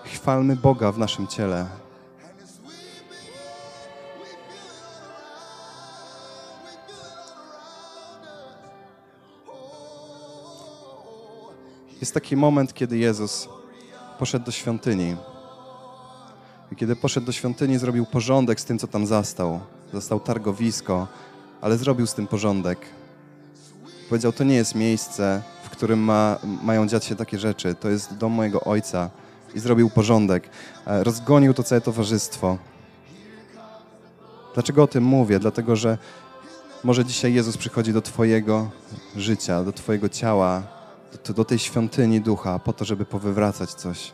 chwalmy 0.03 0.55
Boga 0.55 0.91
w 0.91 0.97
naszym 0.97 1.27
ciele, 1.27 1.65
Jest 12.05 12.13
taki 12.13 12.37
moment, 12.37 12.73
kiedy 12.73 12.97
Jezus 12.97 13.49
poszedł 14.19 14.45
do 14.45 14.51
świątyni. 14.51 15.15
I 16.71 16.75
kiedy 16.75 16.95
poszedł 16.95 17.25
do 17.25 17.31
świątyni, 17.31 17.77
zrobił 17.77 18.05
porządek 18.05 18.59
z 18.59 18.65
tym, 18.65 18.79
co 18.79 18.87
tam 18.87 19.05
zastał. 19.05 19.59
Zastał 19.93 20.19
targowisko, 20.19 21.07
ale 21.61 21.77
zrobił 21.77 22.07
z 22.07 22.13
tym 22.13 22.27
porządek. 22.27 22.79
Powiedział, 24.09 24.31
to 24.31 24.43
nie 24.43 24.55
jest 24.55 24.75
miejsce, 24.75 25.41
w 25.63 25.69
którym 25.69 25.99
ma, 25.99 26.39
mają 26.63 26.87
dziać 26.87 27.05
się 27.05 27.15
takie 27.15 27.39
rzeczy. 27.39 27.75
To 27.75 27.89
jest 27.89 28.17
dom 28.17 28.31
mojego 28.31 28.61
ojca. 28.61 29.09
I 29.55 29.59
zrobił 29.59 29.89
porządek. 29.89 30.49
E, 30.87 31.03
rozgonił 31.03 31.53
to 31.53 31.63
całe 31.63 31.81
towarzystwo. 31.81 32.57
Dlaczego 34.53 34.83
o 34.83 34.87
tym 34.87 35.03
mówię? 35.03 35.39
Dlatego, 35.39 35.75
że 35.75 35.97
może 36.83 37.05
dzisiaj 37.05 37.33
Jezus 37.33 37.57
przychodzi 37.57 37.93
do 37.93 38.01
Twojego 38.01 38.69
życia, 39.15 39.63
do 39.63 39.71
Twojego 39.71 40.09
ciała, 40.09 40.74
do, 41.27 41.33
do 41.33 41.45
tej 41.45 41.59
świątyni 41.59 42.21
ducha, 42.21 42.59
po 42.59 42.73
to, 42.73 42.85
żeby 42.85 43.05
powywracać 43.05 43.73
coś. 43.73 44.13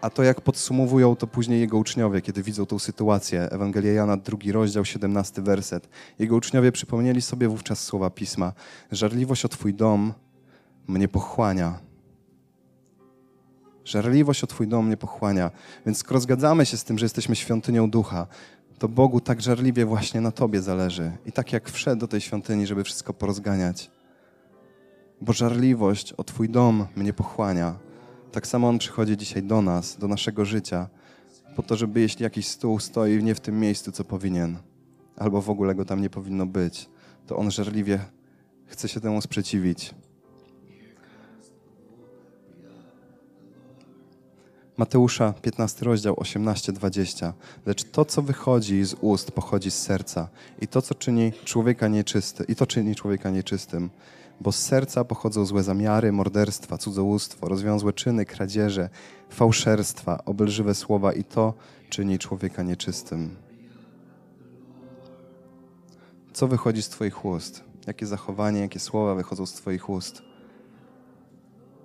A 0.00 0.10
to 0.10 0.22
jak 0.22 0.40
podsumowują 0.40 1.16
to 1.16 1.26
później 1.26 1.60
jego 1.60 1.78
uczniowie, 1.78 2.20
kiedy 2.20 2.42
widzą 2.42 2.66
tą 2.66 2.78
sytuację. 2.78 3.48
Ewangelia 3.50 3.92
Jana, 3.92 4.16
drugi 4.16 4.52
rozdział, 4.52 4.84
17 4.84 5.42
werset. 5.42 5.88
Jego 6.18 6.36
uczniowie 6.36 6.72
przypomnieli 6.72 7.22
sobie 7.22 7.48
wówczas 7.48 7.84
słowa 7.84 8.10
Pisma. 8.10 8.52
Żarliwość 8.92 9.44
o 9.44 9.48
Twój 9.48 9.74
dom 9.74 10.12
mnie 10.88 11.08
pochłania. 11.08 11.78
Żarliwość 13.84 14.44
o 14.44 14.46
Twój 14.46 14.68
dom 14.68 14.86
mnie 14.86 14.96
pochłania. 14.96 15.50
Więc 15.86 15.98
skoro 15.98 16.20
zgadzamy 16.20 16.66
się 16.66 16.76
z 16.76 16.84
tym, 16.84 16.98
że 16.98 17.04
jesteśmy 17.04 17.36
świątynią 17.36 17.90
ducha, 17.90 18.26
to 18.78 18.88
Bogu 18.88 19.20
tak 19.20 19.40
żarliwie 19.40 19.86
właśnie 19.86 20.20
na 20.20 20.30
Tobie 20.30 20.62
zależy. 20.62 21.12
I 21.26 21.32
tak 21.32 21.52
jak 21.52 21.70
wszedł 21.70 22.00
do 22.00 22.08
tej 22.08 22.20
świątyni, 22.20 22.66
żeby 22.66 22.84
wszystko 22.84 23.14
porozganiać 23.14 23.90
bo 25.20 25.32
żarliwość 25.32 26.12
o 26.12 26.24
Twój 26.24 26.48
dom 26.48 26.86
mnie 26.96 27.12
pochłania. 27.12 27.74
Tak 28.32 28.46
samo 28.46 28.68
On 28.68 28.78
przychodzi 28.78 29.16
dzisiaj 29.16 29.42
do 29.42 29.62
nas, 29.62 29.96
do 29.96 30.08
naszego 30.08 30.44
życia, 30.44 30.88
po 31.56 31.62
to, 31.62 31.76
żeby 31.76 32.00
jeśli 32.00 32.22
jakiś 32.22 32.46
stół 32.46 32.80
stoi 32.80 33.22
nie 33.22 33.34
w 33.34 33.40
tym 33.40 33.60
miejscu, 33.60 33.92
co 33.92 34.04
powinien, 34.04 34.58
albo 35.16 35.42
w 35.42 35.50
ogóle 35.50 35.74
go 35.74 35.84
tam 35.84 36.02
nie 36.02 36.10
powinno 36.10 36.46
być, 36.46 36.88
to 37.26 37.36
On 37.36 37.50
żarliwie 37.50 37.98
chce 38.66 38.88
się 38.88 39.00
temu 39.00 39.20
sprzeciwić. 39.20 39.94
Mateusza 44.76 45.32
15 45.32 45.84
rozdział 45.84 46.14
18-20. 46.14 47.32
Lecz 47.66 47.84
to, 47.84 48.04
co 48.04 48.22
wychodzi 48.22 48.84
z 48.84 48.94
ust, 49.00 49.32
pochodzi 49.32 49.70
z 49.70 49.78
serca. 49.78 50.28
I 50.60 50.68
to, 50.68 50.82
co 50.82 50.94
czyni 50.94 51.32
człowieka 51.44 51.88
nieczysty, 51.88 52.44
i 52.48 52.56
to 52.56 52.66
czyni 52.66 52.94
człowieka 52.94 53.30
nieczystym 53.30 53.90
Bo 54.40 54.52
z 54.52 54.58
serca 54.58 55.04
pochodzą 55.04 55.44
złe 55.44 55.62
zamiary, 55.62 56.12
morderstwa, 56.12 56.78
cudzołóstwo, 56.78 57.48
rozwiązłe 57.48 57.92
czyny, 57.92 58.24
kradzieże, 58.24 58.88
fałszerstwa, 59.30 60.24
obelżywe 60.24 60.74
słowa 60.74 61.12
i 61.12 61.24
to 61.24 61.54
czyni 61.90 62.18
człowieka 62.18 62.62
nieczystym. 62.62 63.36
Co 66.32 66.48
wychodzi 66.48 66.82
z 66.82 66.88
Twoich 66.88 67.24
ust? 67.24 67.64
Jakie 67.86 68.06
zachowanie, 68.06 68.60
jakie 68.60 68.80
słowa 68.80 69.14
wychodzą 69.14 69.46
z 69.46 69.52
Twoich 69.52 69.90
ust? 69.90 70.22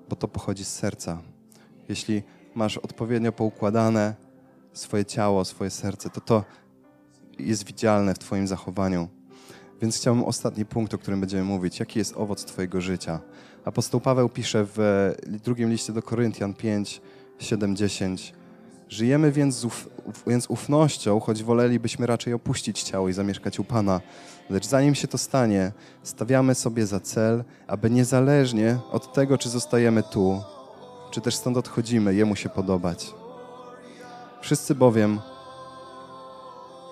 Bo 0.09 0.15
to 0.15 0.27
pochodzi 0.27 0.65
z 0.65 0.73
serca. 0.73 1.21
Jeśli 1.89 2.23
masz 2.55 2.77
odpowiednio 2.77 3.31
poukładane 3.31 4.15
swoje 4.73 5.05
ciało, 5.05 5.45
swoje 5.45 5.69
serce, 5.69 6.09
to 6.09 6.21
to 6.21 6.43
jest 7.39 7.65
widzialne 7.65 8.13
w 8.13 8.19
Twoim 8.19 8.47
zachowaniu. 8.47 9.07
Więc 9.81 9.97
chciałbym 9.97 10.23
ostatni 10.23 10.65
punkt, 10.65 10.93
o 10.93 10.97
którym 10.97 11.19
będziemy 11.19 11.43
mówić. 11.43 11.79
Jaki 11.79 11.99
jest 11.99 12.17
owoc 12.17 12.45
Twojego 12.45 12.81
życia? 12.81 13.19
Apostoł 13.65 14.01
Paweł 14.01 14.29
pisze 14.29 14.65
w 14.75 15.11
drugim 15.43 15.69
liście 15.69 15.93
do 15.93 16.01
Koryntian 16.01 16.53
5, 16.53 17.01
7, 17.39 17.75
10. 17.75 18.33
Żyjemy 18.89 19.31
więc, 19.31 19.55
z 19.55 19.65
uf, 19.65 19.89
więc 20.27 20.49
ufnością, 20.49 21.19
choć 21.19 21.43
wolelibyśmy 21.43 22.07
raczej 22.07 22.33
opuścić 22.33 22.83
ciało 22.83 23.09
i 23.09 23.13
zamieszkać 23.13 23.59
u 23.59 23.63
Pana. 23.63 24.01
Lecz 24.49 24.67
zanim 24.67 24.95
się 24.95 25.07
to 25.07 25.17
stanie, 25.17 25.71
stawiamy 26.03 26.55
sobie 26.55 26.85
za 26.85 26.99
cel, 26.99 27.43
aby 27.67 27.89
niezależnie 27.89 28.77
od 28.91 29.13
tego, 29.13 29.37
czy 29.37 29.49
zostajemy 29.49 30.03
tu, 30.03 30.41
czy 31.11 31.21
też 31.21 31.35
stąd 31.35 31.57
odchodzimy, 31.57 32.15
Jemu 32.15 32.35
się 32.35 32.49
podobać. 32.49 33.13
Wszyscy 34.41 34.75
bowiem 34.75 35.19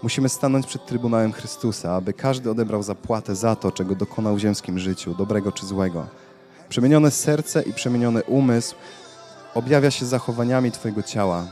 musimy 0.04 0.30
stanąć 0.30 0.68
przed 0.68 0.86
Trybunałem 0.86 1.32
Chrystusa, 1.32 1.96
aby 1.96 2.14
każdy 2.14 2.52
odebrał 2.52 2.84
zapłatę 2.84 3.36
za 3.36 3.56
to, 3.56 3.72
czego 3.72 3.96
dokonał 3.96 4.36
w 4.36 4.40
ziemskim 4.40 4.80
życiu, 4.80 5.16
dobrego 5.16 5.52
czy 5.52 5.66
złego. 5.66 6.08
Przemienione 6.70 7.12
serce 7.12 7.62
i 7.62 7.74
przemieniony 7.74 8.24
umysł 8.24 8.76
objawia 9.54 9.92
się 9.92 10.06
zachowaniami 10.06 10.72
Twojego 10.72 11.04
ciała. 11.04 11.48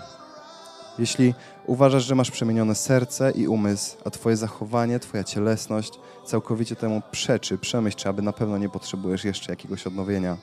Jeśli 1.00 1.34
uważasz, 1.66 2.04
że 2.04 2.16
masz 2.16 2.32
przemienione 2.32 2.76
serce 2.76 3.32
i 3.32 3.48
umysł, 3.48 3.98
a 4.06 4.10
Twoje 4.10 4.38
zachowanie, 4.38 5.00
Twoja 5.00 5.24
cielesność 5.24 5.94
całkowicie 6.26 6.76
temu 6.76 7.02
przeczy, 7.12 7.58
przemyśl, 7.58 7.98
czy 7.98 8.10
aby 8.10 8.22
na 8.22 8.34
pewno 8.34 8.58
nie 8.58 8.70
potrzebujesz 8.70 9.26
jeszcze 9.26 9.52
jakiegoś 9.52 9.88
odnowienia. 9.88 10.38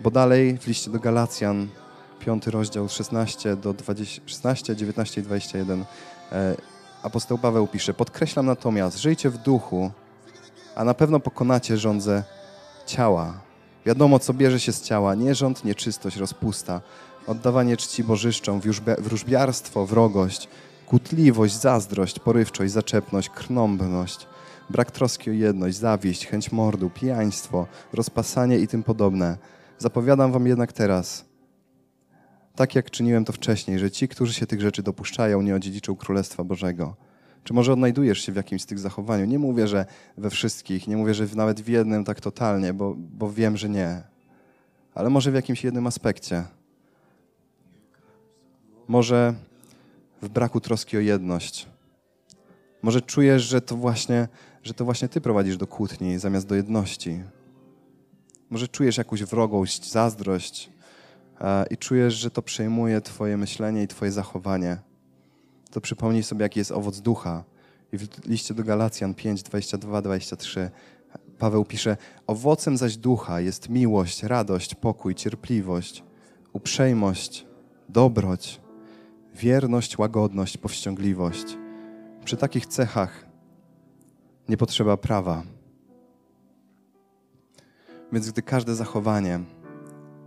Bo 0.00 0.10
dalej 0.10 0.58
w 0.58 0.66
liście 0.66 0.90
do 0.90 0.98
Galacjan, 0.98 1.68
5 2.20 2.46
rozdział 2.46 2.88
16 2.88 3.56
do 3.56 3.74
20, 3.74 4.22
16, 4.26 4.76
19 4.76 5.20
i 5.20 5.24
21 5.24 5.80
e, 5.80 5.84
apostoł 7.02 7.38
Paweł 7.38 7.66
pisze: 7.66 7.94
Podkreślam 7.94 8.46
natomiast, 8.46 8.98
żyjcie 8.98 9.30
w 9.30 9.38
duchu, 9.38 9.90
a 10.74 10.84
na 10.84 10.94
pewno 10.94 11.20
pokonacie 11.20 11.76
rządzę 11.76 12.24
ciała. 12.86 13.40
Wiadomo, 13.86 14.18
co 14.18 14.34
bierze 14.34 14.60
się 14.60 14.72
z 14.72 14.82
ciała: 14.82 15.14
nierząd, 15.14 15.64
nieczystość, 15.64 16.16
rozpusta, 16.16 16.80
oddawanie 17.26 17.76
czci 17.76 18.04
bożyszczom, 18.04 18.60
wróżbiarstwo, 18.98 19.86
wrogość, 19.86 20.48
kutliwość, 20.86 21.54
zazdrość, 21.54 22.18
porywczość, 22.18 22.72
zaczepność, 22.72 23.28
krnąbność, 23.28 24.26
brak 24.70 24.90
troski 24.90 25.30
o 25.30 25.32
jedność, 25.32 25.76
zawieść, 25.76 26.26
chęć 26.26 26.52
mordu, 26.52 26.90
pijaństwo, 26.90 27.66
rozpasanie 27.92 28.58
i 28.58 28.68
tym 28.68 28.82
podobne. 28.82 29.36
Zapowiadam 29.78 30.32
wam 30.32 30.46
jednak 30.46 30.72
teraz, 30.72 31.24
tak 32.56 32.74
jak 32.74 32.90
czyniłem 32.90 33.24
to 33.24 33.32
wcześniej, 33.32 33.78
że 33.78 33.90
ci, 33.90 34.08
którzy 34.08 34.34
się 34.34 34.46
tych 34.46 34.60
rzeczy 34.60 34.82
dopuszczają, 34.82 35.42
nie 35.42 35.54
odziedziczą 35.54 35.96
Królestwa 35.96 36.44
Bożego. 36.44 36.96
Czy 37.44 37.54
może 37.54 37.72
odnajdujesz 37.72 38.26
się 38.26 38.32
w 38.32 38.36
jakimś 38.36 38.62
z 38.62 38.66
tych 38.66 38.78
zachowaniu? 38.78 39.24
Nie 39.24 39.38
mówię, 39.38 39.68
że 39.68 39.86
we 40.16 40.30
wszystkich, 40.30 40.88
nie 40.88 40.96
mówię, 40.96 41.14
że 41.14 41.26
nawet 41.34 41.60
w 41.60 41.68
jednym 41.68 42.04
tak 42.04 42.20
totalnie, 42.20 42.74
bo, 42.74 42.94
bo 42.96 43.32
wiem, 43.32 43.56
że 43.56 43.68
nie. 43.68 44.02
Ale 44.94 45.10
może 45.10 45.30
w 45.30 45.34
jakimś 45.34 45.64
jednym 45.64 45.86
aspekcie. 45.86 46.44
Może 48.88 49.34
w 50.22 50.28
braku 50.28 50.60
troski 50.60 50.96
o 50.96 51.00
jedność. 51.00 51.66
Może 52.82 53.00
czujesz, 53.00 53.42
że 53.42 53.60
to 53.60 53.76
właśnie, 53.76 54.28
że 54.62 54.74
to 54.74 54.84
właśnie 54.84 55.08
ty 55.08 55.20
prowadzisz 55.20 55.56
do 55.56 55.66
kłótni 55.66 56.18
zamiast 56.18 56.46
do 56.46 56.54
jedności. 56.54 57.22
Może 58.50 58.68
czujesz 58.68 58.96
jakąś 58.96 59.22
wrogość, 59.24 59.90
zazdrość 59.90 60.75
i 61.70 61.76
czujesz, 61.76 62.14
że 62.14 62.30
to 62.30 62.42
przejmuje 62.42 63.00
twoje 63.00 63.36
myślenie 63.36 63.82
i 63.82 63.88
twoje 63.88 64.12
zachowanie. 64.12 64.78
To 65.70 65.80
przypomnij 65.80 66.22
sobie, 66.22 66.42
jaki 66.42 66.58
jest 66.58 66.72
owoc 66.72 67.00
ducha. 67.00 67.44
I 67.92 67.98
w 67.98 68.26
liście 68.26 68.54
do 68.54 68.64
Galacjan 68.64 69.14
5, 69.14 69.42
22, 69.42 70.02
23 70.02 70.70
Paweł 71.38 71.64
pisze, 71.64 71.96
owocem 72.26 72.76
zaś 72.76 72.96
ducha 72.96 73.40
jest 73.40 73.68
miłość, 73.68 74.22
radość, 74.22 74.74
pokój, 74.74 75.14
cierpliwość, 75.14 76.04
uprzejmość, 76.52 77.46
dobroć, 77.88 78.60
wierność, 79.34 79.98
łagodność, 79.98 80.56
powściągliwość. 80.56 81.58
Przy 82.24 82.36
takich 82.36 82.66
cechach 82.66 83.26
nie 84.48 84.56
potrzeba 84.56 84.96
prawa. 84.96 85.42
Więc 88.12 88.30
gdy 88.30 88.42
każde 88.42 88.74
zachowanie, 88.74 89.40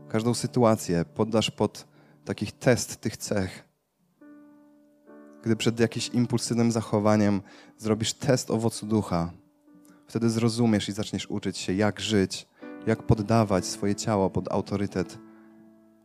każdą 0.09 0.33
sytuację 0.33 1.05
poddasz 1.05 1.51
pod 1.51 1.87
takich 2.25 2.51
test 2.51 3.01
tych 3.01 3.17
cech, 3.17 3.69
gdy 5.43 5.55
przed 5.55 5.79
jakimś 5.79 6.09
impulsywnym 6.09 6.71
zachowaniem 6.71 7.41
zrobisz 7.77 8.13
test 8.13 8.51
owocu 8.51 8.85
ducha, 8.85 9.31
wtedy 10.07 10.29
zrozumiesz 10.29 10.89
i 10.89 10.91
zaczniesz 10.91 11.27
uczyć 11.27 11.57
się, 11.57 11.73
jak 11.73 11.99
żyć, 11.99 12.47
jak 12.87 13.03
poddawać 13.03 13.65
swoje 13.65 13.95
ciało 13.95 14.29
pod 14.29 14.51
autorytet, 14.51 15.19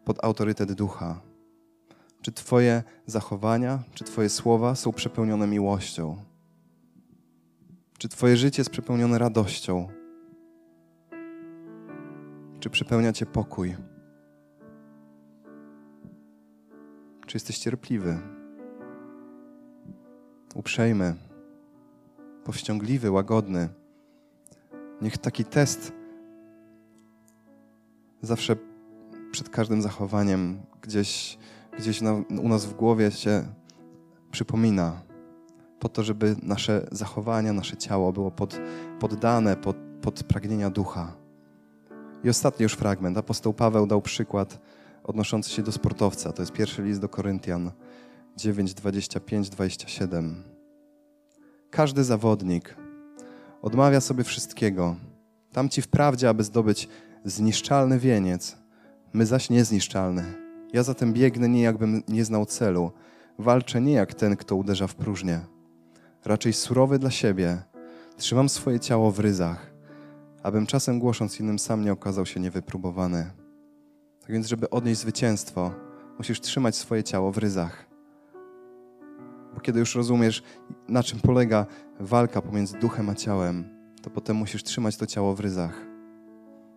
pod 0.04 0.24
autorytet 0.24 0.72
ducha. 0.72 1.20
Czy 2.22 2.32
Twoje 2.32 2.82
zachowania, 3.06 3.82
czy 3.94 4.04
Twoje 4.04 4.28
słowa 4.28 4.74
są 4.74 4.92
przepełnione 4.92 5.46
miłością? 5.46 6.16
Czy 7.98 8.08
Twoje 8.08 8.36
życie 8.36 8.60
jest 8.60 8.70
przepełnione 8.70 9.18
radością? 9.18 9.88
Czy 12.60 12.70
przepełnia 12.70 13.12
Cię 13.12 13.26
pokój? 13.26 13.76
Czy 17.26 17.36
jesteś 17.36 17.58
cierpliwy, 17.58 18.18
uprzejmy, 20.54 21.14
powściągliwy, 22.44 23.10
łagodny? 23.10 23.68
Niech 25.02 25.18
taki 25.18 25.44
test 25.44 25.92
zawsze 28.22 28.56
przed 29.30 29.48
każdym 29.48 29.82
zachowaniem 29.82 30.60
gdzieś 30.82 31.38
gdzieś 31.78 32.00
na, 32.00 32.12
u 32.42 32.48
nas 32.48 32.66
w 32.66 32.74
głowie 32.74 33.10
się 33.10 33.44
przypomina, 34.30 34.92
po 35.80 35.88
to, 35.88 36.02
żeby 36.02 36.36
nasze 36.42 36.86
zachowania, 36.92 37.52
nasze 37.52 37.76
ciało 37.76 38.12
było 38.12 38.30
pod, 38.30 38.60
poddane 39.00 39.56
pod, 39.56 39.76
pod 40.02 40.22
pragnienia 40.22 40.70
ducha. 40.70 41.12
I 42.24 42.28
ostatni 42.28 42.62
już 42.62 42.72
fragment. 42.72 43.18
Apostoł 43.18 43.54
Paweł 43.54 43.86
dał 43.86 44.02
przykład 44.02 44.60
odnoszący 45.04 45.50
się 45.50 45.62
do 45.62 45.72
sportowca. 45.72 46.32
To 46.32 46.42
jest 46.42 46.52
pierwszy 46.52 46.82
list 46.82 47.00
do 47.00 47.08
Koryntian 47.08 47.70
9, 48.36 48.74
25, 48.74 49.50
27. 49.50 50.42
Każdy 51.70 52.04
zawodnik 52.04 52.76
odmawia 53.62 54.00
sobie 54.00 54.24
wszystkiego. 54.24 54.96
Tamci 55.52 55.82
wprawdzie, 55.82 56.28
aby 56.28 56.44
zdobyć 56.44 56.88
zniszczalny 57.24 57.98
wieniec, 57.98 58.56
my 59.12 59.26
zaś 59.26 59.50
niezniszczalny. 59.50 60.24
Ja 60.72 60.82
zatem 60.82 61.12
biegnę 61.12 61.48
nie 61.48 61.62
jakbym 61.62 62.02
nie 62.08 62.24
znał 62.24 62.46
celu. 62.46 62.92
Walczę 63.38 63.80
nie 63.80 63.92
jak 63.92 64.14
ten, 64.14 64.36
kto 64.36 64.56
uderza 64.56 64.86
w 64.86 64.94
próżnię. 64.94 65.40
Raczej 66.24 66.52
surowy 66.52 66.98
dla 66.98 67.10
siebie. 67.10 67.62
Trzymam 68.16 68.48
swoje 68.48 68.80
ciało 68.80 69.10
w 69.10 69.18
ryzach, 69.20 69.72
abym 70.42 70.66
czasem 70.66 70.98
głosząc 70.98 71.40
innym 71.40 71.58
sam 71.58 71.84
nie 71.84 71.92
okazał 71.92 72.26
się 72.26 72.40
niewypróbowany. 72.40 73.43
Tak 74.24 74.32
więc, 74.32 74.46
żeby 74.46 74.70
odnieść 74.70 75.00
zwycięstwo, 75.00 75.70
musisz 76.18 76.40
trzymać 76.40 76.76
swoje 76.76 77.04
ciało 77.04 77.32
w 77.32 77.38
ryzach. 77.38 77.86
Bo 79.54 79.60
kiedy 79.60 79.80
już 79.80 79.94
rozumiesz, 79.94 80.42
na 80.88 81.02
czym 81.02 81.20
polega 81.20 81.66
walka 82.00 82.42
pomiędzy 82.42 82.78
duchem 82.78 83.08
a 83.08 83.14
ciałem, 83.14 83.64
to 84.02 84.10
potem 84.10 84.36
musisz 84.36 84.64
trzymać 84.64 84.96
to 84.96 85.06
ciało 85.06 85.34
w 85.34 85.40
ryzach. 85.40 85.86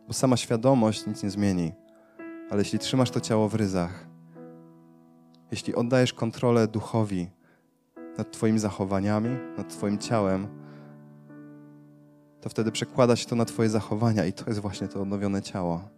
Bo 0.08 0.14
sama 0.14 0.38
świadomość 0.38 1.08
nic 1.08 1.24
nie 1.24 1.30
zmieni. 1.30 1.74
Ale 2.50 2.62
jeśli 2.62 2.80
trzymasz 2.80 3.12
to 3.12 3.20
ciało 3.20 3.50
w 3.50 3.56
ryzach, 3.56 4.08
jeśli 5.52 5.76
oddajesz 5.76 6.14
kontrolę 6.14 6.68
duchowi 6.68 7.30
nad 8.18 8.32
Twoimi 8.32 8.60
zachowaniami, 8.60 9.30
nad 9.58 9.70
Twoim 9.70 9.98
ciałem, 9.98 10.48
to 12.42 12.50
wtedy 12.50 12.72
przekłada 12.72 13.16
się 13.16 13.26
to 13.26 13.36
na 13.36 13.46
Twoje 13.46 13.70
zachowania 13.70 14.26
i 14.26 14.34
to 14.34 14.46
jest 14.48 14.60
właśnie 14.60 14.88
to 14.88 15.02
odnowione 15.02 15.42
ciało. 15.42 15.97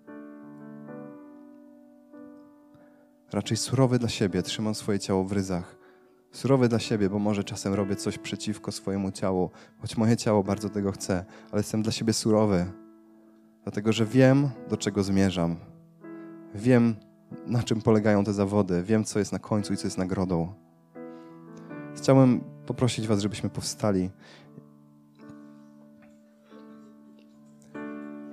Raczej 3.34 3.58
surowy 3.58 4.00
dla 4.00 4.10
siebie, 4.10 4.42
trzymam 4.42 4.76
swoje 4.76 5.00
ciało 5.00 5.24
w 5.24 5.32
ryzach. 5.32 5.76
Surowy 6.32 6.70
dla 6.70 6.80
siebie, 6.80 7.10
bo 7.10 7.20
może 7.20 7.44
czasem 7.44 7.74
robię 7.74 7.96
coś 7.96 8.18
przeciwko 8.18 8.72
swojemu 8.72 9.12
ciału, 9.12 9.50
choć 9.80 9.98
moje 9.98 10.18
ciało 10.18 10.44
bardzo 10.44 10.70
tego 10.70 10.92
chce, 10.92 11.26
ale 11.52 11.60
jestem 11.60 11.82
dla 11.82 11.92
siebie 11.92 12.13
surowy 12.13 12.65
dlatego 13.63 13.94
że 13.94 14.06
wiem, 14.06 14.50
do 14.70 14.78
czego 14.78 15.04
zmierzam. 15.04 15.56
Wiem, 16.56 16.96
na 17.48 17.63
czym 17.63 17.82
polegają 17.82 18.24
te 18.24 18.34
zawody, 18.34 18.84
wiem, 18.84 19.04
co 19.04 19.20
jest 19.20 19.32
na 19.32 19.39
końcu 19.39 19.74
i 19.74 19.78
co 19.78 19.88
jest 19.88 19.98
nagrodą. 19.98 20.54
Chciałbym 21.96 22.44
poprosić 22.65 23.08
Was, 23.08 23.20
żebyśmy 23.20 23.50
powstali. 23.50 24.10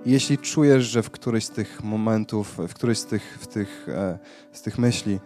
Jeśli 0.07 0.39
czujesz, 0.39 0.85
że 0.85 1.03
w 1.03 1.11
którymś 1.11 1.45
z 1.45 1.51
tych 1.51 1.85
momentów, 1.85 2.59
w 2.69 2.75
którejś 2.75 2.99
z 2.99 3.07
tych, 3.07 3.39
w 3.41 3.47
tych, 3.47 3.89
e, 3.89 4.19
z 4.53 4.63
tych 4.63 4.79
myśli 4.79 5.21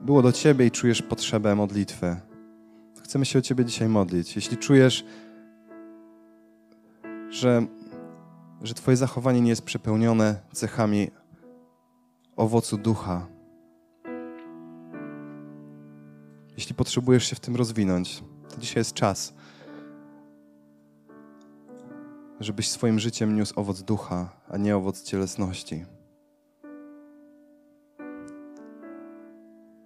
było 0.00 0.22
do 0.22 0.32
Ciebie 0.32 0.66
i 0.66 0.70
czujesz 0.70 1.02
potrzebę 1.02 1.54
modlitwy, 1.54 2.16
chcemy 3.02 3.24
się 3.24 3.38
o 3.38 3.42
Ciebie 3.42 3.64
dzisiaj 3.64 3.88
modlić. 3.88 4.36
Jeśli 4.36 4.56
czujesz, 4.56 5.04
że, 7.30 7.66
że 8.62 8.74
Twoje 8.74 8.96
zachowanie 8.96 9.40
nie 9.40 9.50
jest 9.50 9.62
przepełnione 9.62 10.40
cechami 10.52 11.10
owocu 12.36 12.78
ducha, 12.78 13.26
jeśli 16.56 16.74
potrzebujesz 16.74 17.24
się 17.24 17.36
w 17.36 17.40
tym 17.40 17.56
rozwinąć, 17.56 18.22
to 18.54 18.60
dzisiaj 18.60 18.80
jest 18.80 18.94
czas, 18.94 19.34
żebyś 22.42 22.68
swoim 22.68 22.98
życiem 22.98 23.36
niósł 23.36 23.60
owoc 23.60 23.82
ducha, 23.82 24.30
a 24.48 24.56
nie 24.56 24.76
owoc 24.76 25.02
cielesności. 25.02 25.84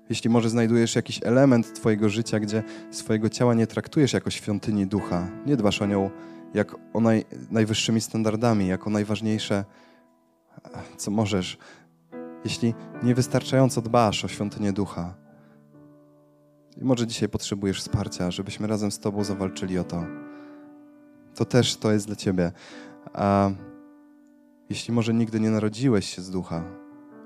Jeśli 0.09 0.31
może 0.31 0.51
znajdujesz 0.51 0.95
jakiś 0.97 1.21
element 1.23 1.75
Twojego 1.75 2.09
życia, 2.09 2.41
gdzie 2.41 2.63
swojego 2.91 3.29
ciała 3.29 3.55
nie 3.55 3.67
traktujesz 3.67 4.13
jako 4.13 4.31
świątyni 4.31 4.87
ducha, 4.87 5.29
nie 5.47 5.57
dbasz 5.57 5.83
o 5.83 5.87
nią 5.87 6.11
jak 6.55 6.77
o 6.93 7.01
naj, 7.01 7.25
najwyższymi 7.51 8.01
standardami, 8.01 8.67
jako 8.67 8.91
najważniejsze, 8.91 9.65
co 10.97 11.11
możesz. 11.11 11.59
Jeśli 12.45 12.75
niewystarczająco 13.03 13.83
dbasz 13.83 14.25
o 14.25 14.29
świątynię 14.29 14.73
ducha, 14.73 15.15
i 16.77 16.85
może 16.85 17.07
dzisiaj 17.07 17.29
potrzebujesz 17.29 17.81
wsparcia, 17.81 18.31
żebyśmy 18.31 18.67
razem 18.67 18.91
z 18.91 18.99
Tobą 18.99 19.25
zawalczyli 19.25 19.79
o 19.79 19.85
to. 19.85 20.05
To 21.37 21.45
też 21.45 21.77
to 21.77 21.93
jest 21.93 22.07
dla 22.07 22.17
Ciebie. 22.17 22.53
A 23.13 23.51
jeśli 24.71 24.95
może 24.95 25.15
nigdy 25.15 25.41
nie 25.41 25.51
narodziłeś 25.51 26.15
się 26.15 26.23
z 26.23 26.31
ducha, 26.31 26.65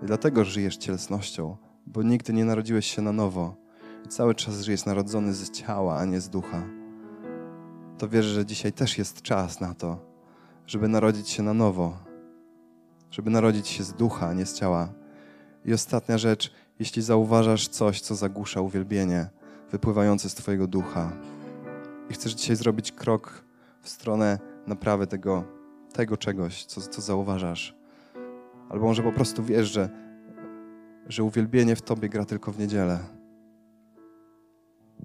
i 0.03 0.07
dlatego 0.07 0.45
żyjesz 0.45 0.77
cielesnością, 0.77 1.57
bo 1.87 2.03
nigdy 2.03 2.33
nie 2.33 2.45
narodziłeś 2.45 2.87
się 2.87 3.03
na 3.03 3.13
nowo 3.13 3.57
i 4.07 4.09
cały 4.09 4.35
czas 4.35 4.61
żyjesz 4.61 4.85
narodzony 4.85 5.35
z 5.35 5.51
ciała, 5.51 5.99
a 5.99 6.05
nie 6.05 6.21
z 6.21 6.29
ducha, 6.29 6.63
to 7.99 8.09
wierzę, 8.09 8.29
że 8.29 8.47
dzisiaj 8.47 8.73
też 8.73 8.99
jest 8.99 9.23
czas 9.23 9.61
na 9.61 9.75
to, 9.75 9.99
żeby 10.67 10.89
narodzić 10.89 11.29
się 11.29 11.43
na 11.43 11.55
nowo, 11.55 11.97
żeby 13.11 13.31
narodzić 13.31 13.69
się 13.69 13.85
z 13.85 13.93
ducha, 13.93 14.29
a 14.29 14.33
nie 14.33 14.47
z 14.47 14.55
ciała. 14.55 14.93
I 15.65 15.73
ostatnia 15.73 16.19
rzecz, 16.19 16.53
jeśli 16.79 17.03
zauważasz 17.03 17.69
coś, 17.69 18.01
co 18.01 18.15
zagłusza 18.15 18.61
uwielbienie 18.61 19.29
wypływające 19.71 20.29
z 20.29 20.35
Twojego 20.35 20.67
ducha 20.67 21.13
i 22.11 22.15
chcesz 22.15 22.33
dzisiaj 22.33 22.57
zrobić 22.57 22.93
krok 22.93 23.50
w 23.81 23.89
stronę 23.89 24.39
naprawy 24.67 25.07
tego, 25.07 25.45
tego 25.93 26.17
czegoś, 26.17 26.65
co, 26.65 26.81
co 26.81 27.01
zauważasz, 27.01 27.77
albo 28.69 28.87
może 28.87 29.03
po 29.03 29.13
prostu 29.13 29.43
wiesz, 29.43 29.73
że, 29.73 29.89
że 31.07 31.25
uwielbienie 31.25 31.77
w 31.77 31.83
Tobie 31.83 32.09
gra 32.09 32.25
tylko 32.25 32.53
w 32.53 32.59
niedzielę, 32.59 32.99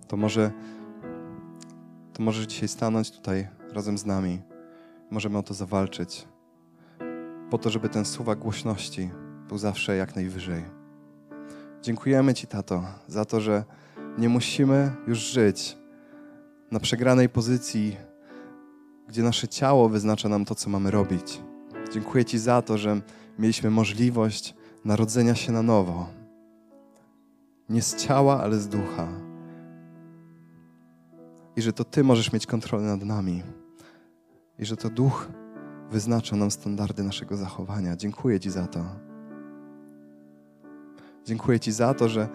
to 0.08 0.18
może, 0.18 0.52
to 2.14 2.24
możesz 2.24 2.46
dzisiaj 2.46 2.68
stanąć 2.68 3.12
tutaj 3.12 3.48
razem 3.74 3.98
z 3.98 4.06
nami. 4.06 4.42
Możemy 5.12 5.38
o 5.38 5.44
to 5.44 5.54
zawalczyć, 5.54 6.28
po 7.50 7.58
to, 7.58 7.70
żeby 7.70 7.90
ten 7.90 8.06
suwak 8.06 8.40
głośności 8.40 9.10
był 9.48 9.58
zawsze 9.58 9.96
jak 9.96 10.16
najwyżej. 10.16 10.64
Dziękujemy 11.82 12.34
Ci, 12.34 12.48
tato, 12.48 12.84
za 13.08 13.26
to, 13.26 13.42
że 13.42 13.64
nie 14.18 14.30
musimy 14.30 14.92
już 15.08 15.20
żyć 15.20 15.78
na 16.72 16.80
przegranej 16.80 17.30
pozycji, 17.30 17.98
gdzie 19.08 19.24
nasze 19.24 19.48
ciało 19.48 19.90
wyznacza 19.90 20.30
nam 20.30 20.46
to, 20.46 20.56
co 20.56 20.70
mamy 20.70 20.92
robić. 20.92 21.42
Dziękuję 21.94 22.26
Ci 22.26 22.40
za 22.40 22.62
to, 22.62 22.78
że 22.78 23.02
mieliśmy 23.40 23.70
możliwość 23.70 24.56
narodzenia 24.86 25.36
się 25.36 25.52
na 25.52 25.62
nowo. 25.62 26.08
Nie 27.70 27.82
z 27.82 27.96
ciała, 27.96 28.42
ale 28.42 28.60
z 28.60 28.68
ducha. 28.68 29.08
I 31.56 31.62
że 31.62 31.74
to 31.74 31.84
Ty 31.84 32.04
możesz 32.04 32.34
mieć 32.34 32.46
kontrolę 32.46 32.84
nad 32.84 33.04
nami. 33.04 33.44
I 34.60 34.66
że 34.66 34.78
to 34.78 34.90
duch 34.90 35.28
wyznacza 35.92 36.36
nam 36.36 36.52
standardy 36.52 37.04
naszego 37.04 37.38
zachowania. 37.38 37.96
Dziękuję 37.96 38.40
Ci 38.40 38.52
za 38.52 38.68
to. 38.68 38.86
Dziękuję 41.26 41.60
Ci 41.60 41.72
za 41.72 41.94
to, 41.94 42.10
że, 42.10 42.30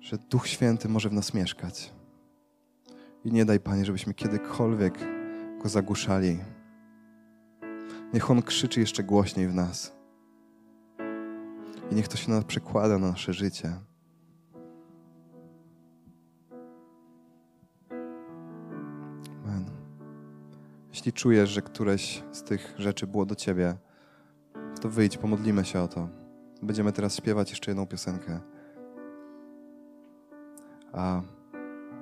że 0.00 0.18
Duch 0.18 0.48
Święty 0.48 0.88
może 0.88 1.08
w 1.08 1.12
nas 1.12 1.34
mieszkać. 1.34 2.01
I 3.24 3.32
nie 3.32 3.44
daj, 3.44 3.60
Panie, 3.60 3.84
żebyśmy 3.84 4.14
kiedykolwiek 4.14 4.98
Go 5.62 5.68
zagłuszali. 5.68 6.38
Niech 8.14 8.30
On 8.30 8.42
krzyczy 8.42 8.80
jeszcze 8.80 9.04
głośniej 9.04 9.48
w 9.48 9.54
nas. 9.54 9.96
I 11.90 11.94
niech 11.94 12.08
to 12.08 12.16
się 12.16 12.42
przekłada 12.46 12.98
na 12.98 13.10
nasze 13.10 13.32
życie. 13.32 13.72
Amen. 19.44 19.64
Jeśli 20.90 21.12
czujesz, 21.12 21.50
że 21.50 21.62
któreś 21.62 22.22
z 22.32 22.42
tych 22.42 22.74
rzeczy 22.78 23.06
było 23.06 23.26
do 23.26 23.34
Ciebie, 23.34 23.74
to 24.80 24.88
wyjdź, 24.88 25.18
pomodlimy 25.18 25.64
się 25.64 25.80
o 25.80 25.88
to. 25.88 26.08
Będziemy 26.62 26.92
teraz 26.92 27.16
śpiewać 27.16 27.50
jeszcze 27.50 27.70
jedną 27.70 27.86
piosenkę. 27.86 28.40
A 30.92 31.22